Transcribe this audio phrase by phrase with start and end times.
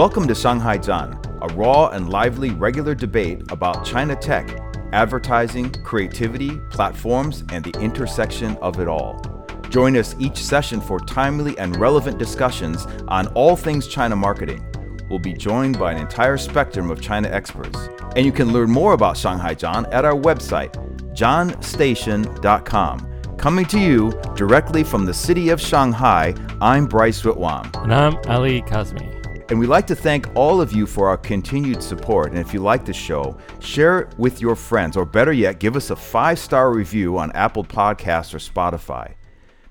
[0.00, 1.12] Welcome to Shanghai Zhan,
[1.42, 4.48] a raw and lively regular debate about China tech,
[4.94, 9.20] advertising, creativity, platforms, and the intersection of it all.
[9.68, 14.64] Join us each session for timely and relevant discussions on all things China marketing.
[15.10, 17.90] We'll be joined by an entire spectrum of China experts.
[18.16, 20.72] And you can learn more about Shanghai Zhan at our website,
[21.14, 23.36] johnstation.com.
[23.36, 27.70] Coming to you directly from the city of Shanghai, I'm Bryce Whitwam.
[27.82, 29.19] And I'm Ali Kazmi.
[29.50, 32.30] And we'd like to thank all of you for our continued support.
[32.30, 35.74] And if you like the show, share it with your friends, or better yet, give
[35.74, 39.14] us a five star review on Apple Podcasts or Spotify.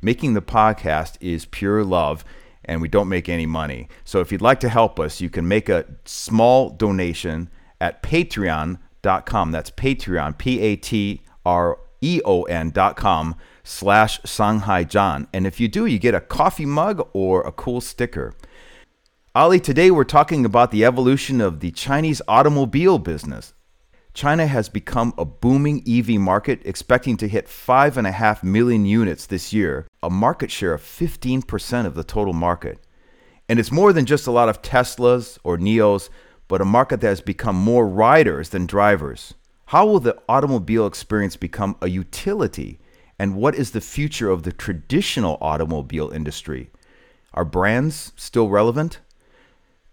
[0.01, 2.25] Making the podcast is pure love,
[2.65, 3.87] and we don't make any money.
[4.03, 7.49] So if you'd like to help us, you can make a small donation
[7.79, 9.51] at patreon.com.
[9.51, 15.27] That's Patreon, P A T R E O N.com slash Shanghai Zhan.
[15.31, 18.33] And if you do, you get a coffee mug or a cool sticker.
[19.35, 23.53] Ali, today we're talking about the evolution of the Chinese automobile business.
[24.11, 29.85] China has become a booming EV market, expecting to hit 5.5 million units this year,
[30.01, 32.79] a market share of 15% of the total market.
[33.47, 36.09] And it's more than just a lot of Teslas or NIOs,
[36.47, 39.35] but a market that has become more riders than drivers.
[39.67, 42.79] How will the automobile experience become a utility?
[43.19, 46.71] And what is the future of the traditional automobile industry?
[47.35, 49.01] Are brands still relevant?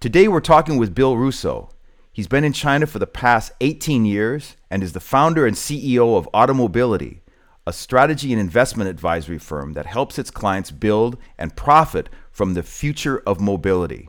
[0.06, 1.68] Today we're talking with Bill Russo.
[2.12, 6.16] He's been in China for the past 18 years and is the founder and CEO
[6.16, 7.22] of Automobility,
[7.66, 12.62] a strategy and investment advisory firm that helps its clients build and profit from the
[12.62, 14.08] future of mobility.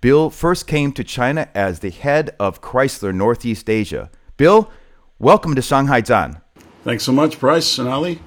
[0.00, 4.12] Bill first came to China as the head of Chrysler Northeast Asia.
[4.36, 4.70] Bill,
[5.18, 6.40] welcome to Shanghai Zhan.
[6.84, 8.20] Thanks so much, Bryce and Ali.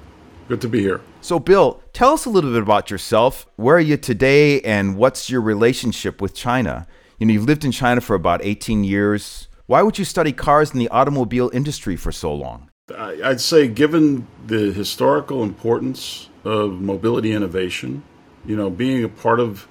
[0.50, 1.00] Good to be here.
[1.20, 3.46] So, Bill, tell us a little bit about yourself.
[3.54, 6.88] Where are you today, and what's your relationship with China?
[7.20, 9.46] You know, you've lived in China for about 18 years.
[9.66, 12.68] Why would you study cars in the automobile industry for so long?
[12.98, 18.02] I'd say, given the historical importance of mobility innovation,
[18.44, 19.68] you know, being a part of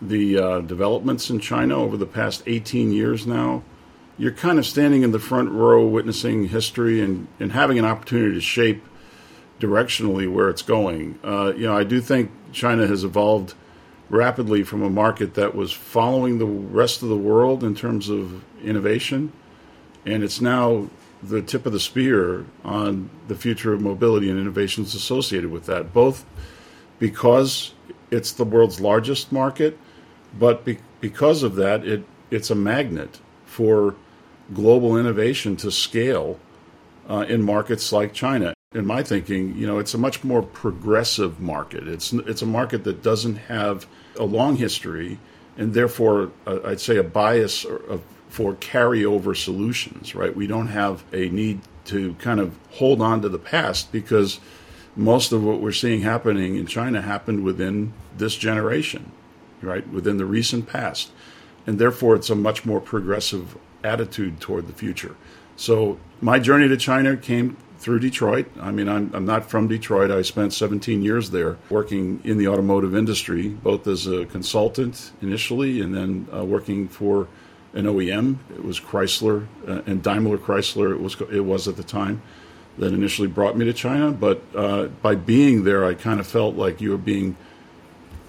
[0.00, 3.62] the uh, developments in China over the past 18 years now,
[4.16, 8.32] you're kind of standing in the front row witnessing history and, and having an opportunity
[8.32, 8.82] to shape
[9.60, 11.18] directionally where it's going.
[11.22, 13.54] Uh, you know, I do think China has evolved
[14.10, 18.44] rapidly from a market that was following the rest of the world in terms of
[18.62, 19.32] innovation,
[20.04, 20.88] and it's now
[21.22, 25.92] the tip of the spear on the future of mobility and innovations associated with that,
[25.94, 26.26] both
[26.98, 27.72] because
[28.10, 29.78] it's the world's largest market,
[30.38, 33.94] but be- because of that, it it's a magnet for
[34.52, 36.38] global innovation to scale
[37.08, 41.40] uh, in markets like China in my thinking, you know, it's a much more progressive
[41.40, 41.86] market.
[41.86, 43.86] It's it's a market that doesn't have
[44.18, 45.18] a long history,
[45.56, 50.14] and therefore, uh, I'd say a bias of, for carryover solutions.
[50.14, 50.34] Right?
[50.34, 54.40] We don't have a need to kind of hold on to the past because
[54.96, 59.12] most of what we're seeing happening in China happened within this generation,
[59.60, 59.86] right?
[59.88, 61.12] Within the recent past,
[61.66, 65.14] and therefore, it's a much more progressive attitude toward the future.
[65.56, 68.46] So my journey to China came through Detroit.
[68.60, 70.10] I mean, I'm, I'm not from Detroit.
[70.10, 75.80] I spent 17 years there working in the automotive industry, both as a consultant initially
[75.80, 77.28] and then uh, working for
[77.74, 78.38] an OEM.
[78.50, 80.92] It was Chrysler uh, and Daimler Chrysler.
[80.92, 82.22] It was it was at the time
[82.78, 84.12] that initially brought me to China.
[84.12, 87.36] But uh, by being there, I kind of felt like you were being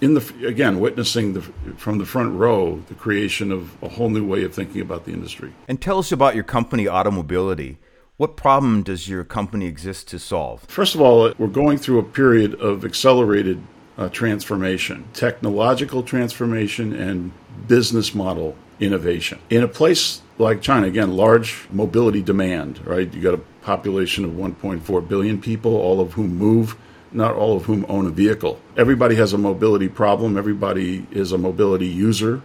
[0.02, 1.42] in the again witnessing the
[1.78, 5.14] from the front row the creation of a whole new way of thinking about the
[5.14, 5.54] industry.
[5.68, 7.78] And tell us about your company, Automobility.
[8.18, 10.62] What problem does your company exist to solve?
[10.70, 13.62] First of all, we're going through a period of accelerated
[13.98, 17.34] uh, transformation, technological transformation, and
[17.68, 19.40] business model innovation.
[19.50, 23.14] In a place like China, again, large mobility demand, right?
[23.14, 26.78] You got a population of 1.4 billion people, all of whom move,
[27.12, 28.62] not all of whom own a vehicle.
[28.78, 32.42] Everybody has a mobility problem, everybody is a mobility user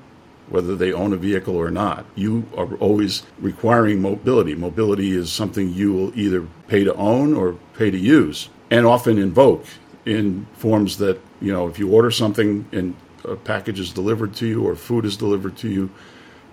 [0.51, 2.05] whether they own a vehicle or not.
[2.15, 4.55] You are always requiring mobility.
[4.55, 9.19] Mobility is something you will either pay to own or pay to use, and often
[9.19, 9.65] invoke
[10.05, 12.95] in forms that, you know, if you order something and
[13.25, 15.91] a package is delivered to you or food is delivered to you,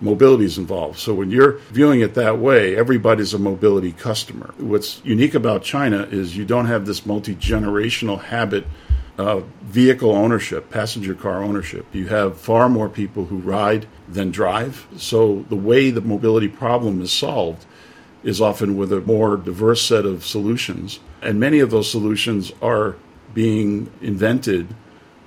[0.00, 0.98] mobility is involved.
[0.98, 4.54] So when you're viewing it that way, everybody's a mobility customer.
[4.58, 8.66] What's unique about China is you don't have this multi generational habit
[9.18, 11.86] uh, vehicle ownership, passenger car ownership.
[11.92, 14.86] You have far more people who ride than drive.
[14.96, 17.66] So the way the mobility problem is solved
[18.22, 21.00] is often with a more diverse set of solutions.
[21.20, 22.96] And many of those solutions are
[23.34, 24.74] being invented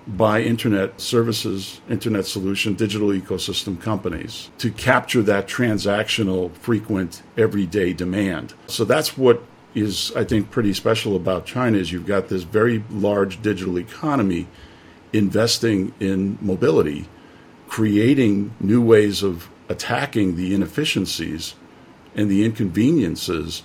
[0.07, 8.53] by internet services, internet solution, digital ecosystem companies to capture that transactional, frequent, everyday demand.
[8.67, 12.83] So that's what is, I think, pretty special about China is you've got this very
[12.89, 14.47] large digital economy
[15.13, 17.07] investing in mobility,
[17.67, 21.55] creating new ways of attacking the inefficiencies
[22.15, 23.63] and the inconveniences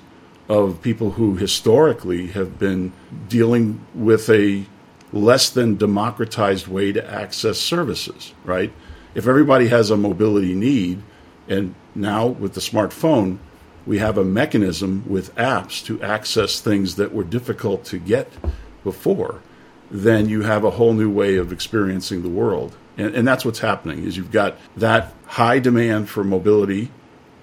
[0.49, 2.93] of people who historically have been
[3.29, 4.65] dealing with a
[5.13, 8.73] less than democratized way to access services, right?
[9.15, 11.03] If everybody has a mobility need,
[11.49, 13.39] and now with the smartphone,
[13.87, 18.31] we have a mechanism with apps to access things that were difficult to get
[18.85, 19.41] before,
[19.91, 22.77] then you have a whole new way of experiencing the world.
[22.99, 26.91] And, and that's what's happening is you've got that high demand for mobility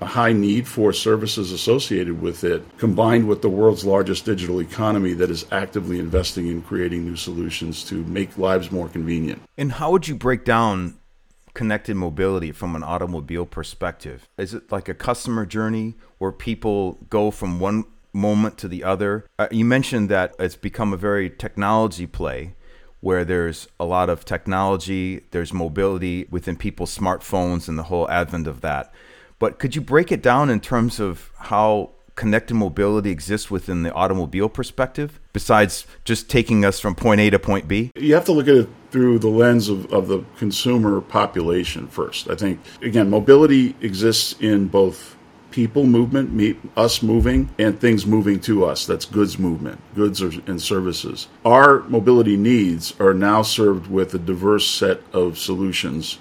[0.03, 5.13] a high need for services associated with it, combined with the world's largest digital economy
[5.13, 9.41] that is actively investing in creating new solutions to make lives more convenient.
[9.57, 10.95] And how would you break down
[11.53, 14.27] connected mobility from an automobile perspective?
[14.37, 19.25] Is it like a customer journey where people go from one moment to the other?
[19.37, 22.55] Uh, you mentioned that it's become a very technology play
[23.01, 28.47] where there's a lot of technology, there's mobility within people's smartphones and the whole advent
[28.47, 28.93] of that.
[29.39, 33.93] But could you break it down in terms of how connected mobility exists within the
[33.93, 37.91] automobile perspective, besides just taking us from point A to point B?
[37.95, 42.29] You have to look at it through the lens of, of the consumer population first.
[42.29, 45.15] I think, again, mobility exists in both
[45.53, 48.87] people movement, me, us moving, and things moving to us.
[48.87, 51.27] That's goods movement, goods and services.
[51.45, 56.17] Our mobility needs are now served with a diverse set of solutions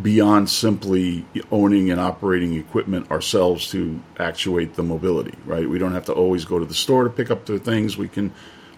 [0.00, 5.68] beyond simply owning and operating equipment ourselves to actuate the mobility, right?
[5.68, 7.98] We don't have to always go to the store to pick up the things.
[7.98, 8.32] We can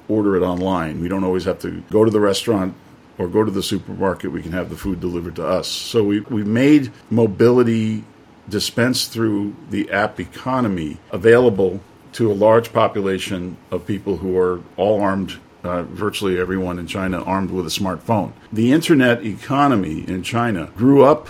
[0.08, 1.00] order it online.
[1.00, 2.74] We don't always have to go to the restaurant
[3.16, 4.32] or go to the supermarket.
[4.32, 5.68] We can have the food delivered to us.
[5.68, 8.04] So we, we've made mobility
[8.48, 11.80] dispensed through the app economy available
[12.12, 17.22] to a large population of people who are all armed uh, virtually everyone in China
[17.22, 18.32] armed with a smartphone.
[18.52, 21.28] The internet economy in China grew up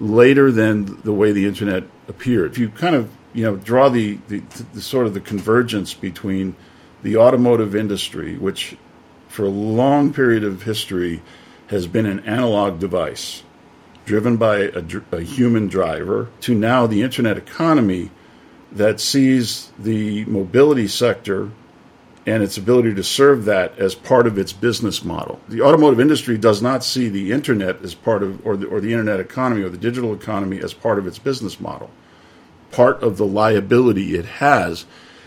[0.00, 2.52] later than the way the internet appeared.
[2.52, 4.40] If you kind of you know draw the, the,
[4.72, 6.56] the sort of the convergence between
[7.02, 8.76] the automotive industry, which
[9.28, 11.22] for a long period of history
[11.66, 13.42] has been an analog device
[14.04, 14.82] driven by a,
[15.12, 18.10] a, human driver, to now the internet economy
[18.70, 21.50] that sees the mobility sector
[22.26, 25.40] and its ability to serve that as part of its business model.
[25.48, 28.92] The automotive industry does not see the internet as part of, or the, or the
[28.92, 31.90] internet economy or the digital economy as part of its business model.
[32.70, 34.86] Part of the liability it has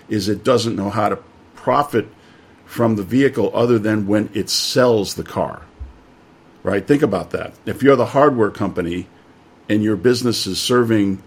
[0.09, 1.19] is it doesn't know how to
[1.55, 2.07] profit
[2.65, 5.61] from the vehicle other than when it sells the car.
[6.63, 6.85] Right?
[6.85, 7.53] Think about that.
[7.65, 9.07] If you're the hardware company
[9.69, 11.21] and your business is serving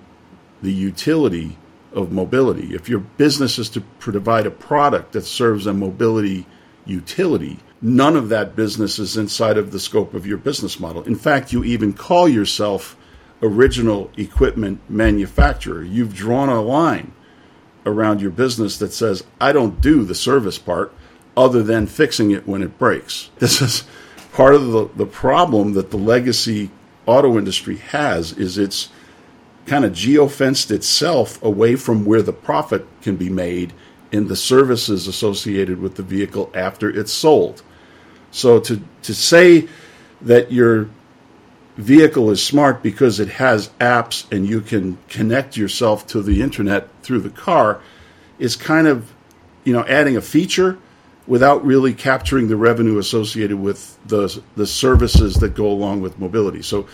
[0.63, 1.57] the utility
[1.93, 2.75] of mobility.
[2.75, 6.47] If your business is to provide a product that serves a mobility
[6.85, 11.03] utility, none of that business is inside of the scope of your business model.
[11.03, 12.97] In fact, you even call yourself
[13.43, 15.83] original equipment manufacturer.
[15.83, 17.13] You've drawn a line
[17.87, 20.93] around your business that says, I don't do the service part
[21.37, 23.31] other than fixing it when it breaks.
[23.39, 23.85] This is
[24.33, 26.71] part of the, the problem that the legacy
[27.07, 28.91] auto industry has is it's
[29.71, 33.73] kind of geofenced itself away from where the profit can be made
[34.11, 37.63] in the services associated with the vehicle after it's sold.
[38.33, 39.69] So to, to say
[40.23, 40.91] that your
[41.77, 46.89] vehicle is smart because it has apps and you can connect yourself to the internet
[47.05, 47.81] through the car
[48.41, 49.13] is kind of
[49.63, 50.79] you know adding a feature
[51.29, 56.61] without really capturing the revenue associated with the the services that go along with mobility.
[56.61, 56.89] So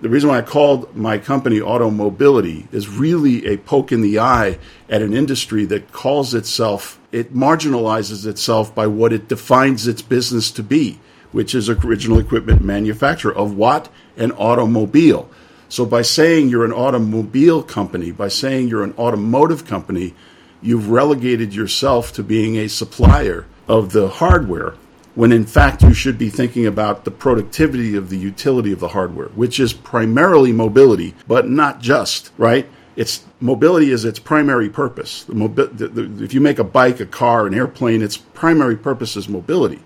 [0.00, 4.18] the reason why I called my company Auto Mobility is really a poke in the
[4.18, 10.00] eye at an industry that calls itself, it marginalizes itself by what it defines its
[10.00, 10.98] business to be,
[11.32, 13.90] which is original equipment manufacturer of what?
[14.16, 15.28] An automobile.
[15.68, 20.14] So by saying you're an automobile company, by saying you're an automotive company,
[20.62, 24.74] you've relegated yourself to being a supplier of the hardware
[25.14, 28.88] when in fact you should be thinking about the productivity of the utility of the
[28.88, 32.68] hardware, which is primarily mobility, but not just, right?
[32.96, 35.24] It's mobility is its primary purpose.
[35.24, 38.76] The mobi- the, the, if you make a bike, a car, an airplane, its primary
[38.76, 39.80] purpose is mobility.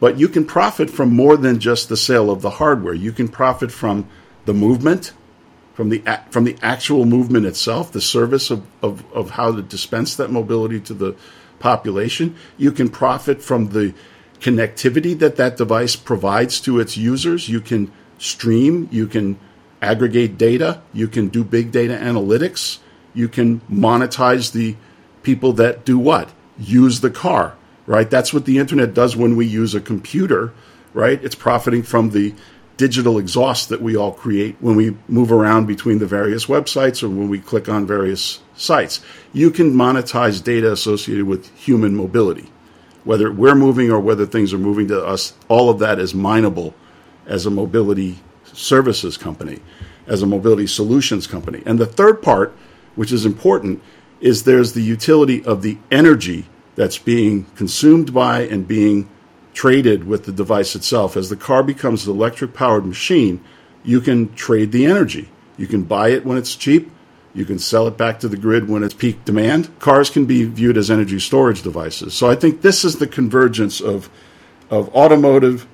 [0.00, 2.94] But you can profit from more than just the sale of the hardware.
[2.94, 4.08] You can profit from
[4.44, 5.12] the movement,
[5.72, 10.14] from the from the actual movement itself, the service of, of, of how to dispense
[10.16, 11.16] that mobility to the
[11.58, 12.36] population.
[12.58, 13.94] You can profit from the
[14.44, 17.48] connectivity that that device provides to its users.
[17.48, 19.38] You can stream, you can
[19.80, 22.78] aggregate data, you can do big data analytics,
[23.14, 24.76] you can monetize the
[25.22, 26.30] people that do what?
[26.58, 28.10] Use the car, right?
[28.10, 30.52] That's what the internet does when we use a computer,
[30.92, 31.24] right?
[31.24, 32.34] It's profiting from the
[32.76, 37.08] digital exhaust that we all create when we move around between the various websites or
[37.08, 39.00] when we click on various sites.
[39.32, 42.50] You can monetize data associated with human mobility.
[43.04, 46.74] Whether we're moving or whether things are moving to us, all of that is mineable
[47.26, 49.60] as a mobility services company,
[50.06, 51.62] as a mobility solutions company.
[51.66, 52.56] And the third part,
[52.94, 53.82] which is important,
[54.20, 56.46] is there's the utility of the energy
[56.76, 59.08] that's being consumed by and being
[59.52, 61.16] traded with the device itself.
[61.16, 63.42] As the car becomes an electric powered machine,
[63.84, 65.28] you can trade the energy.
[65.56, 66.90] You can buy it when it's cheap.
[67.34, 69.76] You can sell it back to the grid when it's peak demand.
[69.80, 72.14] Cars can be viewed as energy storage devices.
[72.14, 74.08] So I think this is the convergence of,
[74.70, 75.66] of automotive,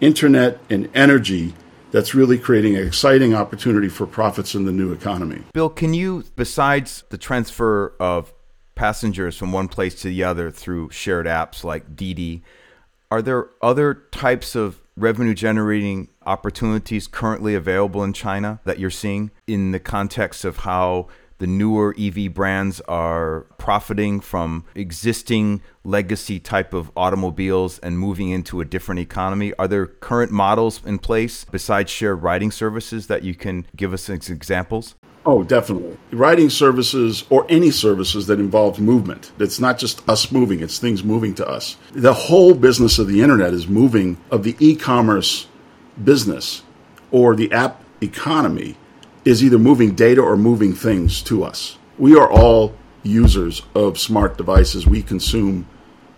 [0.00, 1.54] internet, and energy
[1.90, 5.42] that's really creating an exciting opportunity for profits in the new economy.
[5.52, 8.32] Bill, can you, besides the transfer of
[8.74, 12.44] passengers from one place to the other through shared apps like Didi,
[13.10, 19.30] are there other types of revenue generating opportunities currently available in China that you're seeing
[19.46, 26.74] in the context of how the newer EV brands are profiting from existing legacy type
[26.74, 29.52] of automobiles and moving into a different economy?
[29.58, 34.10] Are there current models in place besides shared riding services that you can give us
[34.10, 34.96] as examples?
[35.28, 35.98] Oh, definitely.
[36.10, 39.30] Riding services or any services that involve movement.
[39.38, 41.76] It's not just us moving, it's things moving to us.
[41.92, 45.46] The whole business of the internet is moving, of the e commerce
[46.02, 46.62] business
[47.10, 48.78] or the app economy
[49.26, 51.76] is either moving data or moving things to us.
[51.98, 54.86] We are all users of smart devices.
[54.86, 55.68] We consume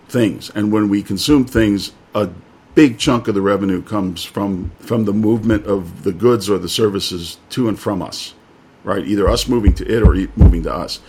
[0.08, 0.50] things.
[0.50, 2.30] And when we consume things, a
[2.76, 6.68] big chunk of the revenue comes from, from the movement of the goods or the
[6.68, 8.34] services to and from us,
[8.84, 9.06] right?
[9.06, 11.00] Either us moving to it or it moving to us.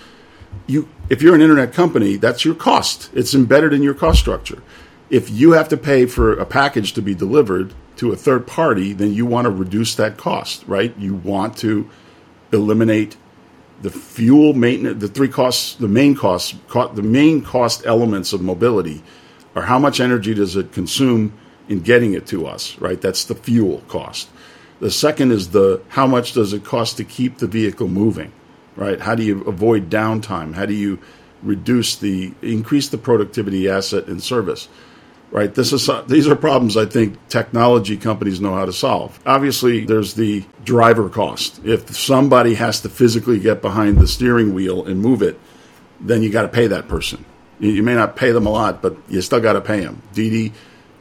[0.68, 3.10] You, if you're an internet company, that's your cost.
[3.14, 4.62] It's embedded in your cost structure.
[5.10, 8.94] If you have to pay for a package to be delivered, to a third party,
[8.94, 10.98] then you want to reduce that cost, right?
[10.98, 11.90] You want to
[12.52, 13.16] eliminate
[13.82, 16.56] the fuel maintenance, the three costs, the main costs,
[16.94, 19.04] the main cost elements of mobility
[19.56, 21.34] are how much energy does it consume
[21.68, 23.00] in getting it to us, right?
[23.02, 24.30] That's the fuel cost.
[24.82, 28.34] The second is the how much does it cost to keep the vehicle moving,
[28.76, 29.00] right?
[29.00, 30.54] How do you avoid downtime?
[30.56, 31.00] How do you
[31.42, 34.68] reduce the increase the productivity asset and service?
[35.32, 35.54] right?
[35.56, 39.20] This is these are problems I think technology companies know how to solve.
[39.26, 41.66] Obviously, there's the driver cost.
[41.66, 45.40] If somebody has to physically get behind the steering wheel and move it,
[46.00, 47.26] then you got to pay that person.
[47.60, 50.02] You may not pay them a lot, but you still got to pay them.
[50.14, 50.52] Didi,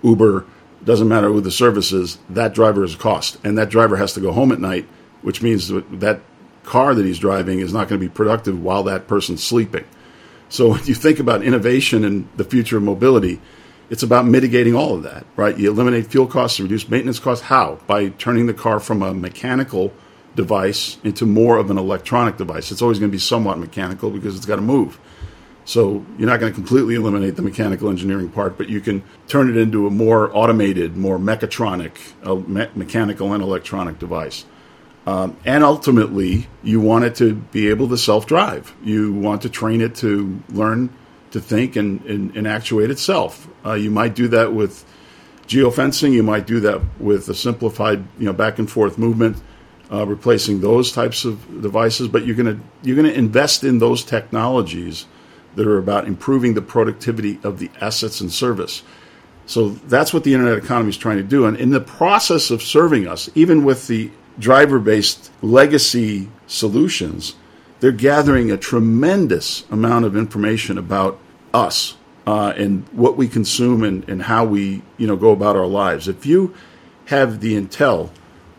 [0.03, 0.47] Uber,
[0.85, 2.19] doesn't matter who the service is.
[2.29, 4.87] That driver is a cost, and that driver has to go home at night,
[5.23, 6.21] which means that,
[6.63, 9.85] car that he's driving is not going to be productive while that person's sleeping.
[10.51, 13.41] So when you think about innovation and the future of mobility
[13.91, 15.59] it's about mitigating all of that, right?
[15.59, 17.45] You eliminate fuel costs, reduce maintenance costs.
[17.45, 17.81] How?
[17.89, 19.93] By turning the car from a mechanical
[20.37, 22.71] device into more of an electronic device.
[22.71, 25.01] It's always going to be somewhat mechanical because it's got to move.
[25.71, 29.49] So you're not going to completely eliminate the mechanical engineering part, but you can turn
[29.49, 31.93] it into a more automated, more mechatronic,
[32.25, 34.47] uh, me- mechanical and electronic device.
[35.07, 38.75] Um, and ultimately, you want it to be able to self drive.
[38.83, 40.91] You want to train it to learn
[41.31, 43.47] to think and, and, and actuate itself.
[43.65, 44.85] Uh, you might do that with
[45.47, 46.11] geofencing.
[46.11, 49.41] You might do that with a simplified, you know, back and forth movement,
[49.93, 52.09] uh, replacing those types of devices.
[52.09, 55.07] But you're gonna you're gonna invest in those technologies
[55.57, 58.83] that are about improving the productivity of the assets and service.
[59.47, 61.45] So that's what the internet economy is trying to do.
[61.45, 67.35] And in the process of serving us, even with the driver based legacy solutions,
[67.81, 71.19] they're gathering a tremendous amount of information about
[71.53, 75.67] us uh, and what we consume and, and how we you know go about our
[75.67, 76.07] lives.
[76.07, 76.55] If you
[77.07, 78.11] have the intel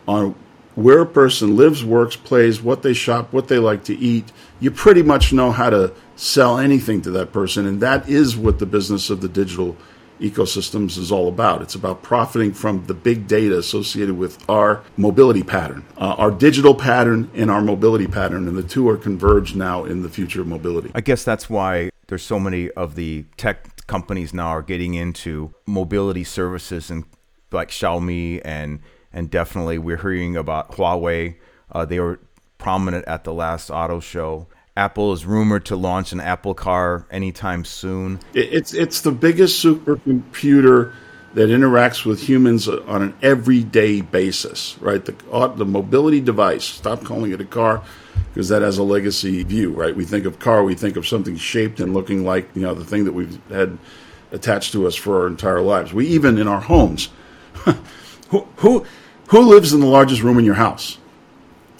[0.06, 0.34] on
[0.74, 4.70] where a person lives, works, plays, what they shop, what they like to eat, you
[4.70, 8.66] pretty much know how to sell anything to that person, and that is what the
[8.66, 9.76] business of the digital
[10.20, 11.62] ecosystems is all about.
[11.62, 16.76] It's about profiting from the big data associated with our mobility pattern, uh, our digital
[16.76, 20.46] pattern and our mobility pattern, and the two are converged now in the future of
[20.46, 20.92] mobility.
[20.94, 25.52] I guess that's why there's so many of the tech companies now are getting into
[25.66, 27.04] mobility services and
[27.50, 28.80] like Xiaomi and
[29.12, 31.36] and definitely we're hearing about Huawei.
[31.70, 32.20] Uh, they were
[32.58, 34.46] prominent at the last auto show.
[34.76, 38.20] Apple is rumored to launch an Apple car anytime soon.
[38.32, 40.92] It's it's the biggest supercomputer
[41.34, 45.04] that interacts with humans on an everyday basis, right?
[45.04, 45.14] The,
[45.56, 47.82] the mobility device, stop calling it a car
[48.32, 49.94] because that has a legacy view, right?
[49.96, 52.84] We think of car, we think of something shaped and looking like, you know, the
[52.84, 53.78] thing that we've had
[54.30, 55.92] attached to us for our entire lives.
[55.92, 57.08] We even in our homes,
[58.28, 58.86] who, who,
[59.28, 60.98] who lives in the largest room in your house,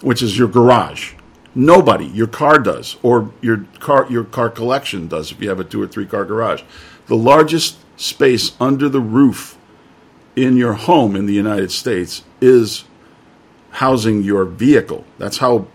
[0.01, 1.15] which is your garage?
[1.55, 2.07] Nobody.
[2.07, 5.83] Your car does, or your car your car collection does if you have a two
[5.83, 6.63] or three car garage.
[7.07, 9.59] The largest space under the roof
[10.35, 12.85] in your home in the United States is
[13.71, 15.05] housing your vehicle.
[15.19, 15.67] That's how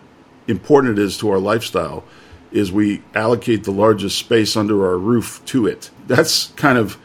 [0.48, 2.04] important it is to our lifestyle
[2.52, 5.90] is we allocate the largest space under our roof to it.
[6.08, 6.98] That's kind of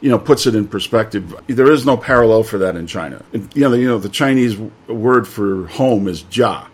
[0.00, 1.34] you know puts it in perspective.
[1.46, 3.24] There is no parallel for that in China.
[3.32, 4.56] You know, the, you know the Chinese
[4.88, 6.66] word for home is jia,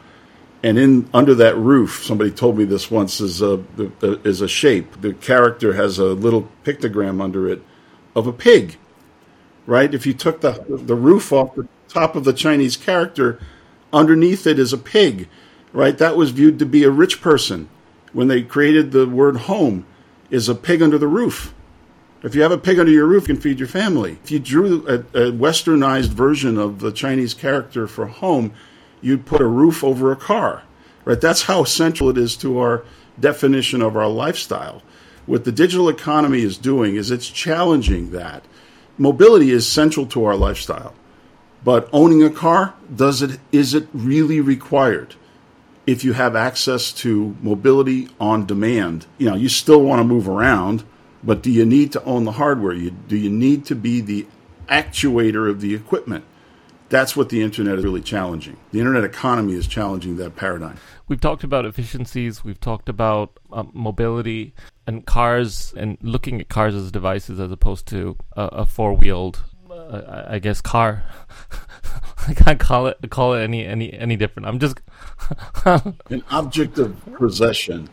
[0.62, 3.62] and in under that roof, somebody told me this once is a
[4.24, 5.00] is a shape.
[5.00, 7.62] The character has a little pictogram under it
[8.14, 8.76] of a pig,
[9.66, 9.92] right?
[9.92, 13.40] If you took the the roof off the top of the Chinese character,
[13.92, 15.28] underneath it is a pig,
[15.72, 15.98] right?
[15.98, 17.68] That was viewed to be a rich person
[18.12, 19.86] when they created the word home.
[20.30, 21.52] Is a pig under the roof.
[22.22, 24.16] If you have a pig under your roof, you can feed your family.
[24.24, 28.54] If you drew a, a westernized version of the Chinese character for home,
[29.02, 30.62] you'd put a roof over a car,
[31.04, 31.20] right?
[31.20, 32.84] That's how central it is to our
[33.18, 34.82] definition of our lifestyle.
[35.26, 38.44] What the digital economy is doing is it's challenging that.
[38.98, 40.94] Mobility is central to our lifestyle.
[41.64, 45.14] But owning a car, does it is it really required?
[45.86, 50.28] If you have access to mobility on demand, you know, you still want to move
[50.28, 50.84] around,
[51.22, 52.74] but do you need to own the hardware?
[52.74, 54.26] Do you need to be the
[54.68, 56.24] actuator of the equipment?
[56.92, 58.58] That's what the internet is really challenging.
[58.70, 60.76] The internet economy is challenging that paradigm.
[61.08, 64.52] We've talked about efficiencies, we've talked about um, mobility
[64.86, 69.42] and cars, and looking at cars as devices as opposed to a, a four wheeled,
[69.70, 71.02] uh, I guess, car.
[72.28, 74.46] I can't call it call it any any any different.
[74.46, 74.78] I'm just
[75.64, 77.88] an object of possession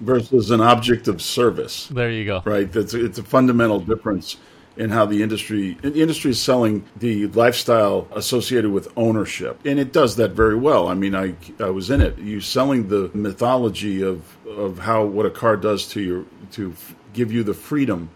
[0.00, 1.86] versus an object of service.
[1.86, 2.42] There you go.
[2.44, 2.70] Right.
[2.70, 4.38] That's it's a fundamental difference
[4.76, 9.92] in how the industry the industry is selling the lifestyle associated with ownership, and it
[9.92, 10.88] does that very well.
[10.88, 12.18] I mean, I I was in it.
[12.18, 16.74] You selling the mythology of of how what a car does to your to
[17.12, 18.10] give you the freedom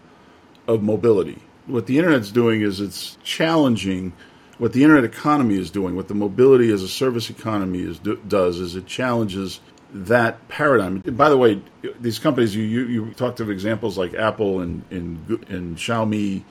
[0.67, 1.39] of mobility.
[1.67, 4.13] What the internet's doing is it's challenging
[4.57, 8.15] what the internet economy is doing, what the mobility as a service economy is do,
[8.27, 9.59] does is it challenges
[9.95, 10.99] that paradigm.
[10.99, 11.61] By the way,
[11.99, 16.43] these companies you you, you talked of examples like Apple and, and and Xiaomi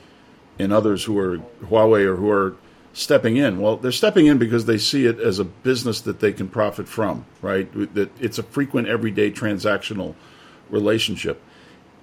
[0.58, 2.56] and others who are Huawei or who are
[2.94, 3.60] stepping in.
[3.60, 6.88] Well, they're stepping in because they see it as a business that they can profit
[6.88, 7.70] from, right?
[7.94, 10.14] That it's a frequent everyday transactional
[10.70, 11.42] relationship.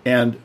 [0.06, 0.40] And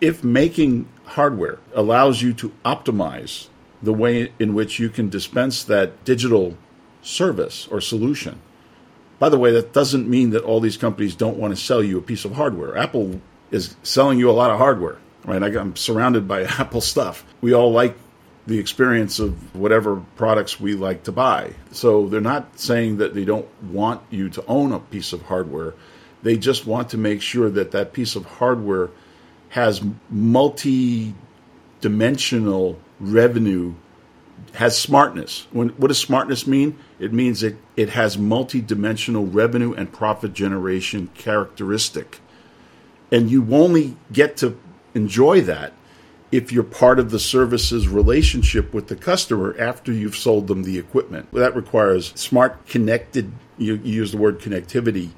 [0.00, 3.48] if making hardware allows you to optimize
[3.82, 6.56] the way in which you can dispense that digital
[7.02, 8.40] service or solution.
[9.18, 11.98] By the way, that doesn't mean that all these companies don't want to sell you
[11.98, 12.76] a piece of hardware.
[12.76, 15.42] Apple is selling you a lot of hardware, right?
[15.42, 17.24] I'm surrounded by Apple stuff.
[17.40, 17.96] We all like
[18.46, 21.52] the experience of whatever products we like to buy.
[21.72, 25.74] So they're not saying that they don't want you to own a piece of hardware.
[26.22, 28.90] They just want to make sure that that piece of hardware
[29.50, 31.14] has multi
[31.80, 33.74] dimensional revenue
[34.54, 35.46] has smartness.
[35.50, 36.78] When, what does smartness mean?
[36.98, 42.20] It means it, it has multi-dimensional revenue and profit generation characteristic.
[43.10, 44.58] And you only get to
[44.94, 45.72] enjoy that
[46.30, 50.78] if you're part of the services relationship with the customer after you've sold them the
[50.78, 51.32] equipment.
[51.32, 55.10] That requires smart connected, you, you use the word connectivity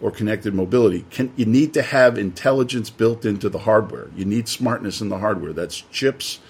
[0.00, 1.06] or connected mobility.
[1.10, 4.10] Can, you need to have intelligence built into the hardware.
[4.14, 5.52] You need smartness in the hardware.
[5.52, 6.40] That's chips,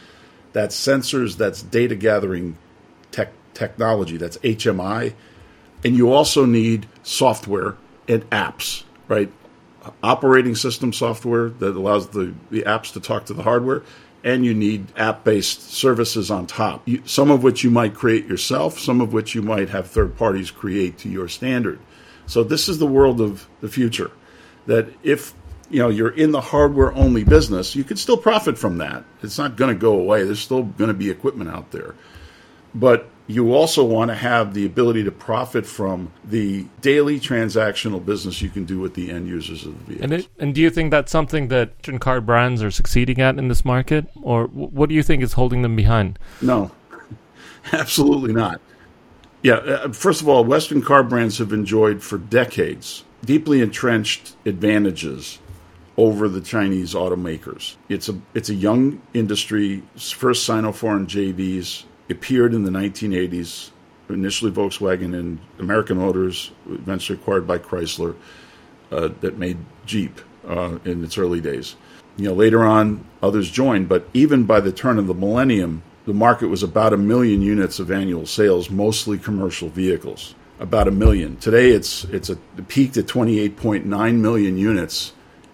[0.52, 2.56] that's sensors, that's data gathering
[3.10, 5.14] tech, technology, that's HMI.
[5.84, 7.76] And you also need software
[8.08, 9.32] and apps, right?
[10.02, 13.82] Operating system software that allows the, the apps to talk to the hardware,
[14.24, 18.26] and you need app based services on top, you, some of which you might create
[18.26, 21.80] yourself, some of which you might have third parties create to your standard.
[22.26, 24.12] So, this is the world of the future.
[24.66, 25.34] That if
[25.72, 29.04] you know you're in the hardware only business, you could still profit from that.
[29.22, 30.22] It's not going to go away.
[30.22, 31.94] There's still going to be equipment out there.
[32.74, 38.42] But you also want to have the ability to profit from the daily transactional business
[38.42, 40.04] you can do with the end users of the vehicle.
[40.04, 43.48] And, it, and do you think that's something that car brands are succeeding at in
[43.48, 46.18] this market, or what do you think is holding them behind?
[46.42, 46.70] No,
[47.72, 48.61] absolutely not.
[49.42, 55.38] Yeah, uh, first of all, Western car brands have enjoyed for decades deeply entrenched advantages
[55.96, 57.76] over the Chinese automakers.
[57.88, 59.83] It's a it's a young industry.
[59.96, 63.70] First Sino-foreign JVs appeared in the 1980s.
[64.09, 68.14] Initially Volkswagen and American Motors, eventually acquired by Chrysler,
[68.90, 71.76] uh, that made Jeep uh, in its early days.
[72.16, 76.12] You know, later on, others joined, but even by the turn of the millennium, the
[76.12, 80.35] market was about a million units of annual sales, mostly commercial vehicles.
[80.61, 81.37] About a million.
[81.37, 85.12] Today, it's it's a, it peaked at 28.9 million units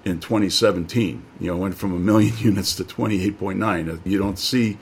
[0.09, 1.25] in 2017.
[1.41, 4.01] You know, went from a million units to 28.9.
[4.05, 4.79] You don't see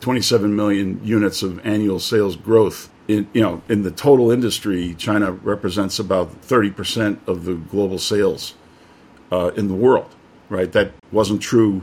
[0.00, 2.90] 27 million units of annual sales growth.
[3.06, 8.54] In, you know, in the total industry, China represents about 30% of the global sales
[9.30, 10.14] uh, in the world.
[10.50, 11.82] Right, that wasn't true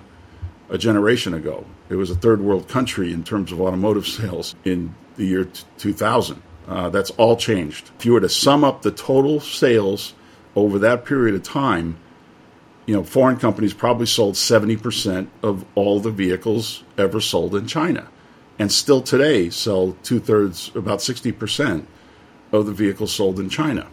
[0.70, 1.65] a generation ago.
[1.89, 6.41] It was a third world country in terms of automotive sales in the year 2000.
[6.67, 7.91] Uh, that's all changed.
[7.98, 10.13] If you were to sum up the total sales
[10.56, 11.98] over that period of time,
[12.86, 18.08] you know, foreign companies probably sold 70% of all the vehicles ever sold in China.
[18.58, 21.86] And still today sell two thirds, about 60%
[22.52, 23.88] of the vehicles sold in China.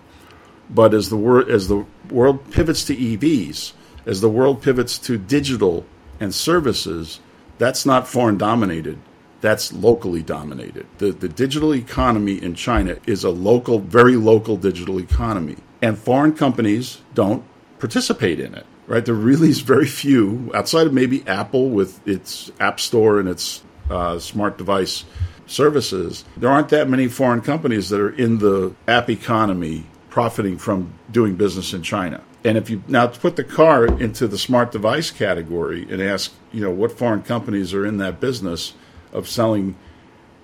[0.70, 3.72] But as the, wor- as the world pivots to EVs,
[4.05, 5.87] as the world pivots to digital
[6.20, 7.20] and services,
[7.59, 8.98] that's not foreign dominated.
[9.40, 10.87] That's locally dominated.
[10.98, 15.57] The, the digital economy in China is a local, very local digital economy.
[15.81, 17.44] And foreign companies don't
[17.79, 19.05] participate in it right?
[19.05, 23.62] There really is very few outside of maybe Apple with its App Store and its
[23.88, 25.05] uh, smart device
[25.46, 26.24] services.
[26.37, 31.37] There aren't that many foreign companies that are in the app economy profiting from doing
[31.37, 32.22] business in China.
[32.44, 36.62] And if you now put the car into the smart device category and ask, you
[36.62, 38.74] know, what foreign companies are in that business
[39.12, 39.77] of selling,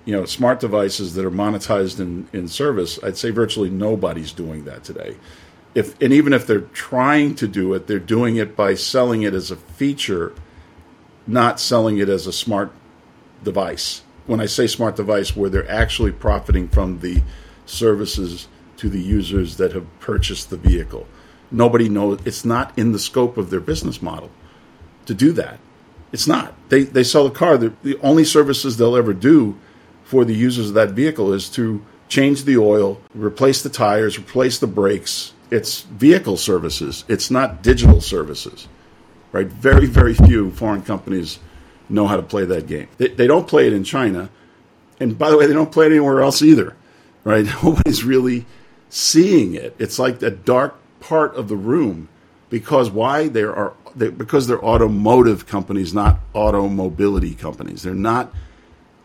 [0.04, 4.64] you know, smart devices that are monetized in, in service, I'd say virtually nobody's doing
[4.64, 5.16] that today
[5.74, 9.34] if and even if they're trying to do it, they're doing it by selling it
[9.34, 10.34] as a feature,
[11.26, 12.72] not selling it as a smart
[13.42, 14.02] device.
[14.26, 17.22] When I say smart device, where they're actually profiting from the
[17.66, 21.06] services to the users that have purchased the vehicle.
[21.50, 24.30] Nobody knows it's not in the scope of their business model
[25.06, 25.58] to do that.
[26.12, 26.54] It's not.
[26.68, 27.58] They they sell a car.
[27.58, 29.58] The, the only services they'll ever do
[30.04, 34.58] for the users of that vehicle is to change the oil, replace the tires, replace
[34.58, 37.04] the brakes, it's vehicle services.
[37.08, 38.68] It's not digital services,
[39.32, 39.46] right?
[39.46, 41.38] Very, very few foreign companies
[41.88, 42.88] know how to play that game.
[42.98, 44.30] They, they don't play it in China,
[45.00, 46.76] and by the way, they don't play it anywhere else either,
[47.24, 47.44] right?
[47.62, 48.46] Nobody's really
[48.88, 49.74] seeing it.
[49.78, 52.08] It's like a dark part of the room
[52.48, 57.82] because why there are they, because they're automotive companies, not automobility companies.
[57.82, 58.32] They're not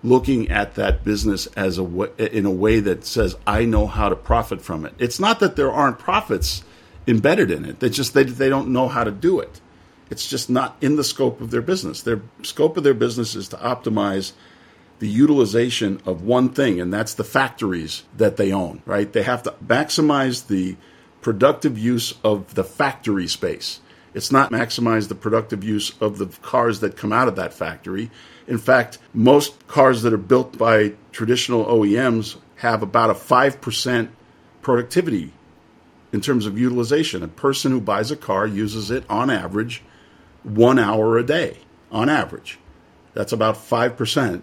[0.03, 4.15] looking at that business as a in a way that says I know how to
[4.15, 4.93] profit from it.
[4.97, 6.63] It's not that there aren't profits
[7.07, 7.79] embedded in it.
[7.79, 9.59] They just they they don't know how to do it.
[10.09, 12.01] It's just not in the scope of their business.
[12.01, 14.31] Their scope of their business is to optimize
[14.99, 18.81] the utilization of one thing, and that's the factories that they own.
[18.85, 19.11] Right?
[19.11, 20.77] They have to maximize the
[21.21, 23.81] productive use of the factory space.
[24.13, 28.09] It's not maximize the productive use of the cars that come out of that factory.
[28.49, 34.09] In fact, most cars that are built by traditional OEMs have about a 5%
[34.63, 35.31] productivity
[36.11, 37.21] in terms of utilization.
[37.21, 39.83] A person who buys a car uses it on average
[40.41, 41.59] one hour a day,
[41.91, 42.57] on average.
[43.13, 44.41] That's about 5%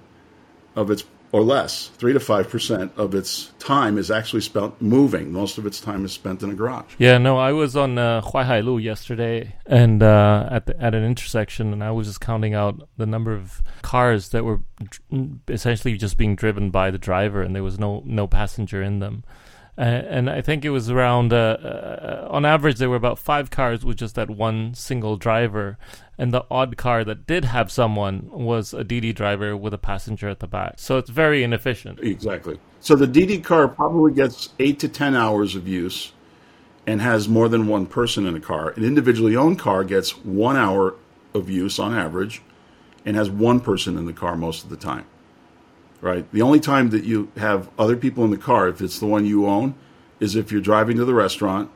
[0.76, 1.04] of its
[1.36, 5.30] or less, three to five percent of its time is actually spent moving.
[5.30, 6.94] Most of its time is spent in a garage.
[6.96, 11.04] Yeah, no, I was on uh, Huaihai Lu yesterday, and uh, at the, at an
[11.04, 14.60] intersection, and I was just counting out the number of cars that were
[15.48, 19.22] essentially just being driven by the driver, and there was no no passenger in them.
[19.78, 23.50] Uh, and I think it was around, uh, uh, on average, there were about five
[23.50, 25.76] cars with just that one single driver.
[26.18, 30.28] And the odd car that did have someone was a Didi driver with a passenger
[30.28, 30.74] at the back.
[30.78, 32.00] So it's very inefficient.
[32.00, 32.58] Exactly.
[32.80, 36.12] So the Didi car probably gets eight to 10 hours of use
[36.86, 38.70] and has more than one person in a car.
[38.70, 40.94] An individually owned car gets one hour
[41.34, 42.40] of use on average
[43.04, 45.04] and has one person in the car most of the time
[46.00, 46.30] right?
[46.32, 49.26] The only time that you have other people in the car, if it's the one
[49.26, 49.74] you own,
[50.20, 51.70] is if you're driving to the restaurant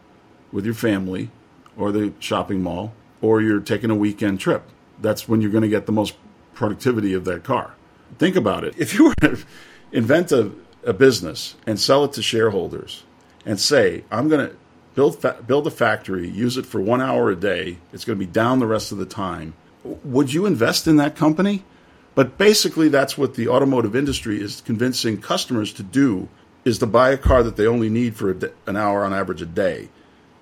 [0.53, 1.31] with your family
[1.77, 4.63] or the shopping mall or you're taking a weekend trip.
[5.01, 6.15] That's when you're going to get the most
[6.55, 7.75] productivity of that car.
[8.19, 8.75] Think about it.
[8.77, 9.39] If you were to
[9.93, 10.53] invent a,
[10.85, 13.05] a business and sell it to shareholders
[13.47, 14.57] and say, I'm going to
[14.95, 18.25] build, fa- build a factory, use it for one hour a day, it's going to
[18.25, 21.65] be down the rest of the time, would you invest in that company?
[22.15, 26.29] But basically, that's what the automotive industry is convincing customers to do:
[26.65, 29.47] is to buy a car that they only need for an hour on average a
[29.47, 29.89] day,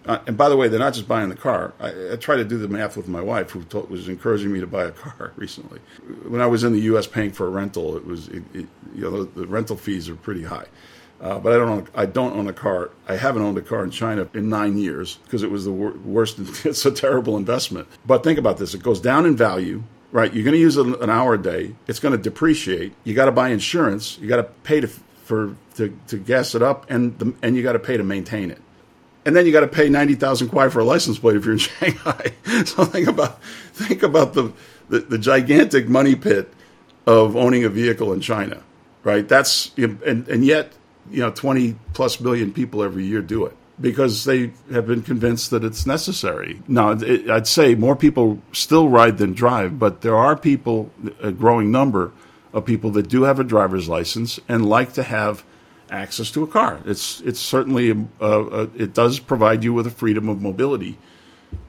[0.08, 1.74] Uh, and by the way, they're not just buying the car.
[1.78, 4.58] I, I try to do the math with my wife, who told, was encouraging me
[4.60, 5.80] to buy a car recently.
[6.26, 7.06] When I was in the U.S.
[7.06, 10.16] paying for a rental, it was it, it, you know the, the, rental fees are
[10.16, 10.64] pretty high.
[11.20, 12.90] Uh, but I don't own, I don't own a car.
[13.06, 15.98] I haven't owned a car in China in nine years because it was the wor-
[15.98, 16.38] worst.
[16.64, 17.86] It's a terrible investment.
[18.06, 20.32] But think about this: it goes down in value right?
[20.32, 21.74] You're going to use it an hour a day.
[21.86, 22.94] It's going to depreciate.
[23.04, 24.18] You got to buy insurance.
[24.18, 27.62] You got to pay to for to, to gas it up, and the, and you
[27.62, 28.62] got to pay to maintain it.
[29.28, 31.52] And then you got to pay ninety thousand kuai for a license plate if you're
[31.52, 32.32] in Shanghai.
[32.64, 33.42] so think about
[33.74, 34.54] think about the,
[34.88, 36.50] the, the gigantic money pit
[37.06, 38.62] of owning a vehicle in China,
[39.04, 39.28] right?
[39.28, 40.72] That's and and yet
[41.10, 45.50] you know twenty plus million people every year do it because they have been convinced
[45.50, 46.62] that it's necessary.
[46.66, 51.32] Now, it, I'd say more people still ride than drive, but there are people, a
[51.32, 52.12] growing number
[52.54, 55.44] of people that do have a driver's license and like to have
[55.90, 56.80] access to a car.
[56.84, 60.98] It's it's certainly a, a, it does provide you with a freedom of mobility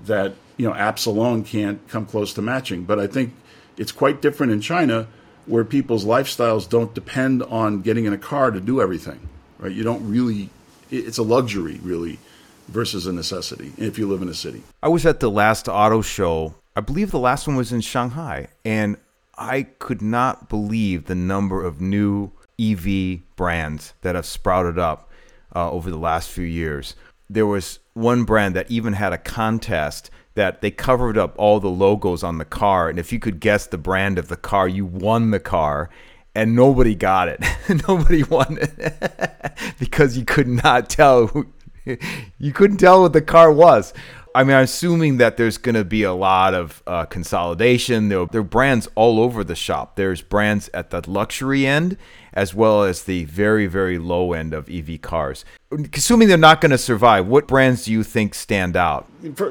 [0.05, 2.83] that you know apps alone can't come close to matching.
[2.83, 3.33] But I think
[3.77, 5.07] it's quite different in China,
[5.45, 9.27] where people's lifestyles don't depend on getting in a car to do everything.
[9.59, 9.71] Right?
[9.71, 10.49] You don't really
[10.91, 12.19] it's a luxury really
[12.67, 14.63] versus a necessity if you live in a city.
[14.81, 16.55] I was at the last auto show.
[16.75, 18.97] I believe the last one was in Shanghai, and
[19.37, 25.09] I could not believe the number of new EV brands that have sprouted up
[25.55, 26.95] uh, over the last few years.
[27.29, 31.69] There was one brand that even had a contest that they covered up all the
[31.69, 34.85] logos on the car, and if you could guess the brand of the car, you
[34.85, 35.89] won the car
[36.35, 37.43] and nobody got it.
[37.87, 41.27] nobody won it because you could not tell.
[41.27, 41.47] Who,
[42.37, 43.93] you couldn't tell what the car was.
[44.35, 48.09] I mean, I'm assuming that there's going to be a lot of uh, consolidation.
[48.09, 49.95] There, there are brands all over the shop.
[49.95, 51.97] There's brands at the luxury end
[52.33, 55.45] as well as the very, very low end of EV cars.
[55.93, 59.07] Assuming they're not going to survive, what brands do you think stand out?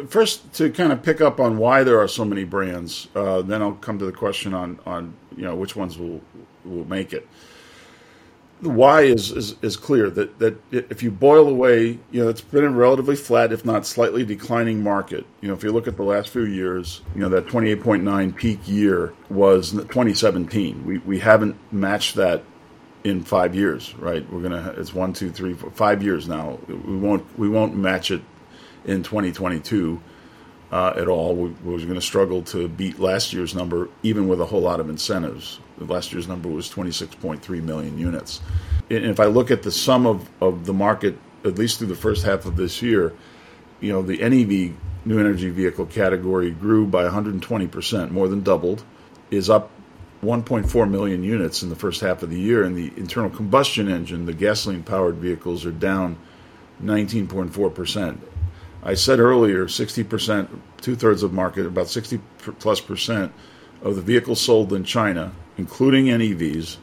[0.09, 3.63] First, to kind of pick up on why there are so many brands, uh, then
[3.63, 6.21] I'll come to the question on, on you know which ones will
[6.65, 7.27] will make it.
[8.61, 12.41] The why is, is, is clear that, that if you boil away, you know, it's
[12.41, 15.25] been a relatively flat, if not slightly declining market.
[15.41, 18.59] You know, if you look at the last few years, you know, that 28.9 peak
[18.67, 20.85] year was 2017.
[20.85, 22.43] We, we haven't matched that
[23.05, 24.31] in five years, right?
[24.33, 26.59] We're gonna it's one, two, three, four, five years now.
[26.67, 28.23] We won't we won't match it
[28.85, 30.01] in 2022
[30.73, 31.35] uh, at all.
[31.35, 34.61] We, we are going to struggle to beat last year's number, even with a whole
[34.61, 35.61] lot of incentives.
[35.81, 38.41] Last year's number was 26.3 million units.
[38.91, 41.95] And if I look at the sum of, of the market, at least through the
[41.95, 43.15] first half of this year,
[43.81, 48.83] you know, the NEV, new energy vehicle category, grew by 120%, more than doubled,
[49.31, 49.71] is up
[50.23, 54.27] 1.4 million units in the first half of the year, and the internal combustion engine,
[54.27, 56.19] the gasoline powered vehicles, are down
[56.83, 58.19] 19.4%.
[58.83, 60.49] I said earlier, 60%,
[60.81, 62.21] two thirds of market, about 60
[62.59, 63.33] plus percent
[63.83, 66.77] of the vehicles sold in China, including NEVs,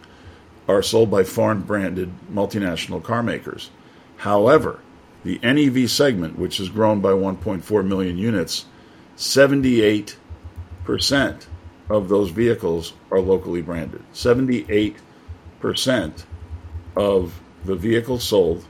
[0.68, 3.70] are sold by foreign branded multinational car makers.
[4.18, 4.80] However,
[5.24, 8.66] the NEV segment, which has grown by 1.4 million units,
[9.18, 10.16] 78%
[11.90, 14.04] of those vehicles are locally branded.
[14.14, 14.96] 78%
[16.96, 18.66] of the vehicles sold,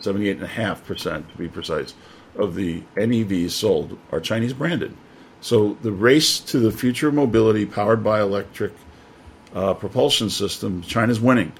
[0.00, 1.94] 78.5% to be precise,
[2.36, 4.96] of the NEVs sold are Chinese branded.
[5.40, 8.72] So the race to the future of mobility powered by electric
[9.54, 11.52] uh, propulsion system, China's winning.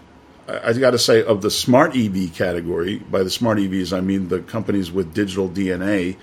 [0.47, 4.01] I, I got to say, of the smart EV category, by the smart EVs, I
[4.01, 6.17] mean the companies with digital DNA,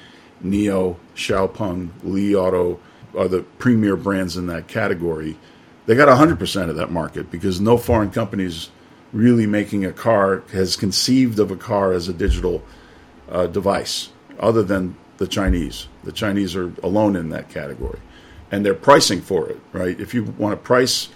[0.43, 2.79] NIO, Xiaopeng, Li Auto
[3.17, 5.37] are the premier brands in that category.
[5.87, 8.69] They got 100% of that market because no foreign companies
[9.13, 12.61] really making a car has conceived of a car as a digital
[13.29, 15.87] uh, device other than the Chinese.
[16.07, 17.99] The Chinese are alone in that category.
[18.49, 19.99] And they're pricing for it, right?
[19.99, 21.09] If you want to price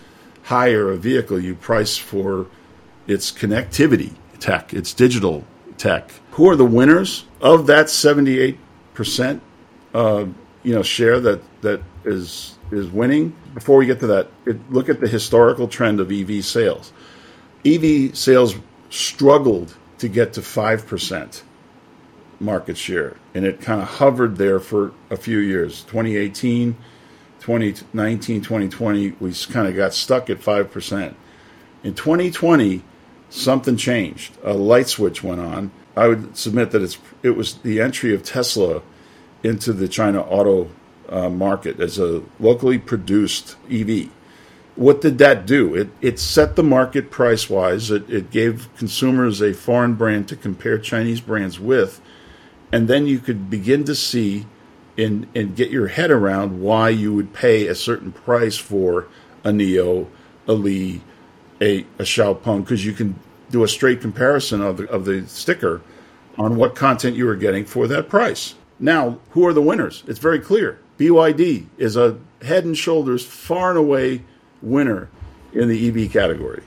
[0.43, 2.47] higher a vehicle, you price for
[3.07, 5.45] its connectivity tech, its digital
[5.77, 6.11] tech.
[6.31, 9.39] Who are the winners of that 78%
[9.93, 10.25] uh,
[10.63, 13.33] you know, share that, that is, is winning?
[13.53, 16.91] Before we get to that, it, look at the historical trend of EV sales.
[17.65, 18.55] EV sales
[18.89, 21.43] struggled to get to 5%
[22.41, 25.83] market share, and it kind of hovered there for a few years.
[25.83, 26.75] 2018,
[27.39, 31.15] 2019, 2020, we kind of got stuck at 5%.
[31.83, 32.83] In 2020,
[33.29, 34.37] something changed.
[34.43, 35.71] A light switch went on.
[35.95, 38.81] I would submit that it's it was the entry of Tesla
[39.43, 40.69] into the China auto
[41.09, 44.09] uh, market as a locally produced EV.
[44.75, 45.75] What did that do?
[45.75, 47.91] It, it set the market price wise.
[47.91, 51.99] It, it gave consumers a foreign brand to compare Chinese brands with
[52.71, 54.45] and then you could begin to see
[54.97, 59.07] and and get your head around why you would pay a certain price for
[59.43, 60.07] a NIO,
[60.47, 61.01] a Li,
[61.59, 63.15] a a Xiaopeng, because you can
[63.49, 65.81] do a straight comparison of the of the sticker
[66.37, 68.55] on what content you are getting for that price.
[68.79, 70.03] Now, who are the winners?
[70.07, 70.79] It's very clear.
[70.97, 74.23] BYD is a head and shoulders far and away
[74.61, 75.09] winner
[75.53, 76.63] in the EV category.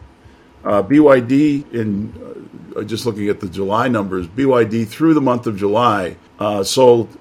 [0.64, 5.57] Uh, BYD, in uh, just looking at the July numbers, BYD through the month of
[5.57, 7.16] July uh, sold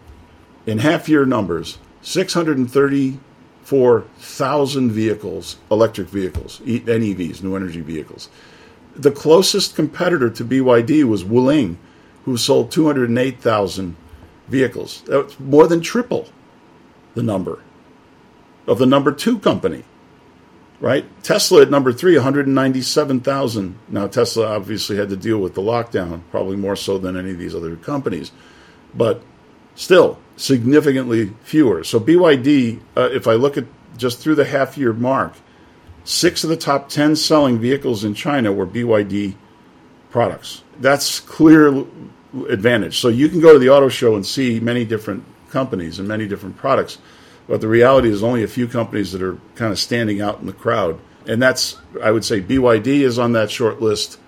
[0.65, 8.29] in half year numbers 634,000 vehicles, electric vehicles, NEVs, new energy vehicles.
[8.95, 11.77] The closest competitor to BYD was Wuling,
[12.25, 13.95] who sold 208,000
[14.47, 15.03] vehicles.
[15.08, 16.29] That's more than triple
[17.15, 17.60] the number
[18.67, 19.84] of the number two company
[20.84, 21.06] right?
[21.24, 23.80] Tesla at number three, 197,000.
[23.88, 27.39] Now, Tesla obviously had to deal with the lockdown, probably more so than any of
[27.39, 28.34] these other companies,
[28.93, 29.24] but
[29.76, 31.86] still significantly fewer.
[31.86, 33.63] So, BYD, uh, if I look at
[33.96, 35.32] just through the half year mark,
[36.04, 39.36] six of the top 10 selling vehicles in China were BYD
[40.10, 40.63] products.
[40.82, 41.86] That's clear
[42.50, 43.00] advantage.
[43.00, 46.28] So, you can go to the auto show and see many different companies and many
[46.28, 46.98] different products
[47.47, 50.45] but the reality is only a few companies that are kind of standing out in
[50.45, 50.99] the crowd.
[51.27, 54.19] And that's, I would say, BYD is on that short list.